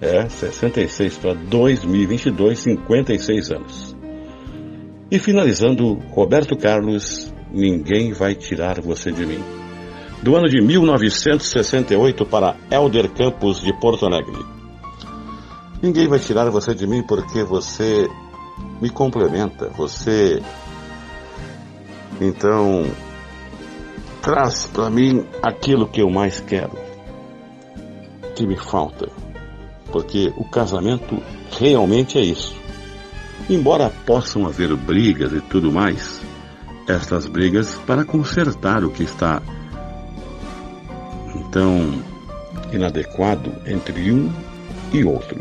É, 0.00 0.28
66 0.28 1.18
para 1.18 1.34
2022, 1.34 2.58
56 2.58 3.50
anos. 3.52 3.96
E 5.10 5.18
finalizando, 5.18 5.94
Roberto 6.10 6.56
Carlos, 6.56 7.32
Ninguém 7.52 8.12
Vai 8.12 8.34
Tirar 8.34 8.80
Você 8.80 9.10
de 9.10 9.26
Mim. 9.26 9.42
Do 10.22 10.36
ano 10.36 10.48
de 10.48 10.60
1968 10.60 12.26
para 12.26 12.54
Elder 12.70 13.10
Campos 13.10 13.60
de 13.62 13.72
Porto 13.80 14.04
Alegre. 14.04 14.60
Ninguém 15.82 16.06
vai 16.08 16.18
tirar 16.18 16.50
você 16.50 16.74
de 16.74 16.86
mim 16.86 17.02
porque 17.02 17.42
você 17.42 18.06
me 18.82 18.90
complementa, 18.90 19.70
você. 19.70 20.42
Então, 22.20 22.84
traz 24.20 24.66
para 24.66 24.90
mim 24.90 25.24
aquilo 25.42 25.88
que 25.88 26.02
eu 26.02 26.10
mais 26.10 26.40
quero, 26.40 26.78
que 28.36 28.46
me 28.46 28.56
falta. 28.56 29.08
Porque 29.90 30.32
o 30.36 30.44
casamento 30.44 31.20
realmente 31.58 32.18
é 32.18 32.22
isso. 32.22 32.54
Embora 33.48 33.90
possam 34.06 34.46
haver 34.46 34.76
brigas 34.76 35.32
e 35.32 35.40
tudo 35.40 35.72
mais, 35.72 36.20
estas 36.86 37.26
brigas 37.26 37.74
para 37.86 38.04
consertar 38.04 38.84
o 38.84 38.90
que 38.90 39.02
está 39.02 39.42
então 41.34 42.02
inadequado 42.72 43.52
entre 43.66 44.12
um 44.12 44.30
e 44.92 45.04
outro. 45.04 45.38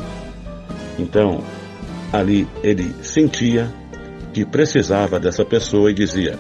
Então, 0.97 1.43
ali 2.11 2.47
ele 2.63 2.95
sentia 3.03 3.71
que 4.34 4.45
precisava 4.45 5.19
dessa 5.19 5.45
pessoa 5.45 5.91
e 5.91 5.93
dizia: 5.93 6.39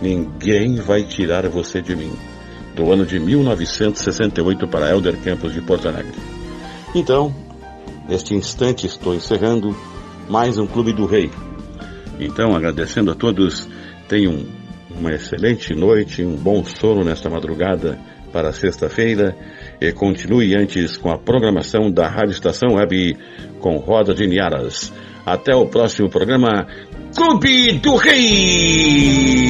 Ninguém 0.00 0.76
vai 0.76 1.02
tirar 1.04 1.48
você 1.48 1.80
de 1.80 1.94
mim. 1.94 2.12
Do 2.74 2.92
ano 2.92 3.06
de 3.06 3.20
1968 3.20 4.66
para 4.66 4.90
Elder 4.90 5.16
Campos 5.18 5.52
de 5.52 5.60
Porto 5.60 5.88
Alegre. 5.88 6.18
Então, 6.94 7.34
neste 8.08 8.34
instante 8.34 8.86
estou 8.86 9.14
encerrando 9.14 9.76
mais 10.28 10.58
um 10.58 10.66
Clube 10.66 10.92
do 10.92 11.06
Rei. 11.06 11.30
Então, 12.18 12.54
agradecendo 12.54 13.10
a 13.10 13.14
todos, 13.14 13.68
tenham 14.08 14.44
uma 14.90 15.12
excelente 15.12 15.74
noite, 15.74 16.24
um 16.24 16.36
bom 16.36 16.64
sono 16.64 17.04
nesta 17.04 17.28
madrugada 17.28 17.98
para 18.32 18.52
sexta-feira 18.52 19.36
e 19.80 19.92
continue 19.92 20.56
antes 20.56 20.96
com 20.96 21.10
a 21.10 21.18
programação 21.18 21.90
da 21.90 22.08
Rádio 22.08 22.32
Estação 22.32 22.74
Web 22.74 23.16
com 23.60 23.76
Roda 23.76 24.14
de 24.14 24.26
Niaras. 24.26 24.92
Até 25.26 25.54
o 25.54 25.66
próximo 25.66 26.08
programa 26.10 26.66
Clube 27.14 27.72
do 27.78 27.96
Rei! 27.96 29.44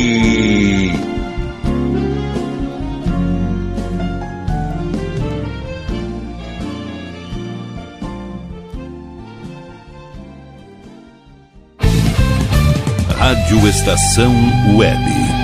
Rádio 13.16 13.68
Estação 13.68 14.32
Web. 14.76 15.43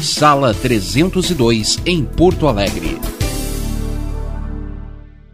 sala 0.00 0.54
302, 0.54 1.78
em 1.84 2.04
Porto 2.04 2.48
Alegre. 2.48 2.98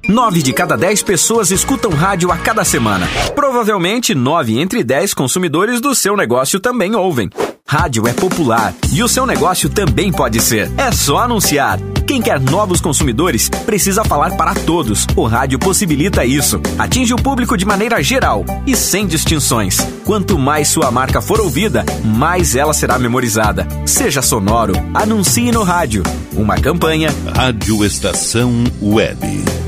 Nove 0.08 0.42
de 0.42 0.54
cada 0.54 0.74
dez 0.74 1.02
pessoas 1.02 1.50
escutam 1.50 1.90
rádio 1.90 2.32
a 2.32 2.38
cada 2.38 2.64
semana. 2.64 3.06
Provavelmente, 3.34 4.14
nove 4.14 4.58
entre 4.58 4.82
dez 4.82 5.12
consumidores 5.12 5.80
do 5.82 5.94
seu 5.94 6.16
negócio 6.16 6.58
também 6.58 6.94
ouvem. 6.94 7.28
Rádio 7.70 8.08
é 8.08 8.14
popular 8.14 8.74
e 8.90 9.02
o 9.02 9.08
seu 9.08 9.26
negócio 9.26 9.68
também 9.68 10.10
pode 10.10 10.40
ser. 10.40 10.72
É 10.78 10.90
só 10.90 11.18
anunciar. 11.18 11.78
Quem 12.06 12.22
quer 12.22 12.40
novos 12.40 12.80
consumidores 12.80 13.50
precisa 13.66 14.02
falar 14.02 14.38
para 14.38 14.54
todos. 14.54 15.06
O 15.14 15.26
rádio 15.26 15.58
possibilita 15.58 16.24
isso. 16.24 16.62
Atinge 16.78 17.12
o 17.12 17.18
público 17.18 17.58
de 17.58 17.66
maneira 17.66 18.02
geral 18.02 18.42
e 18.66 18.74
sem 18.74 19.06
distinções. 19.06 19.86
Quanto 20.06 20.38
mais 20.38 20.68
sua 20.68 20.90
marca 20.90 21.20
for 21.20 21.40
ouvida, 21.40 21.84
mais 22.02 22.56
ela 22.56 22.72
será 22.72 22.98
memorizada. 22.98 23.68
Seja 23.84 24.22
sonoro, 24.22 24.72
anuncie 24.94 25.52
no 25.52 25.62
rádio. 25.62 26.02
Uma 26.32 26.56
campanha. 26.56 27.14
Rádio 27.36 27.84
Estação 27.84 28.64
Web. 28.80 29.67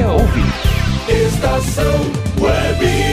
você 0.00 0.04
ouve. 0.04 0.42
Estação 1.08 2.12
Web. 2.40 3.09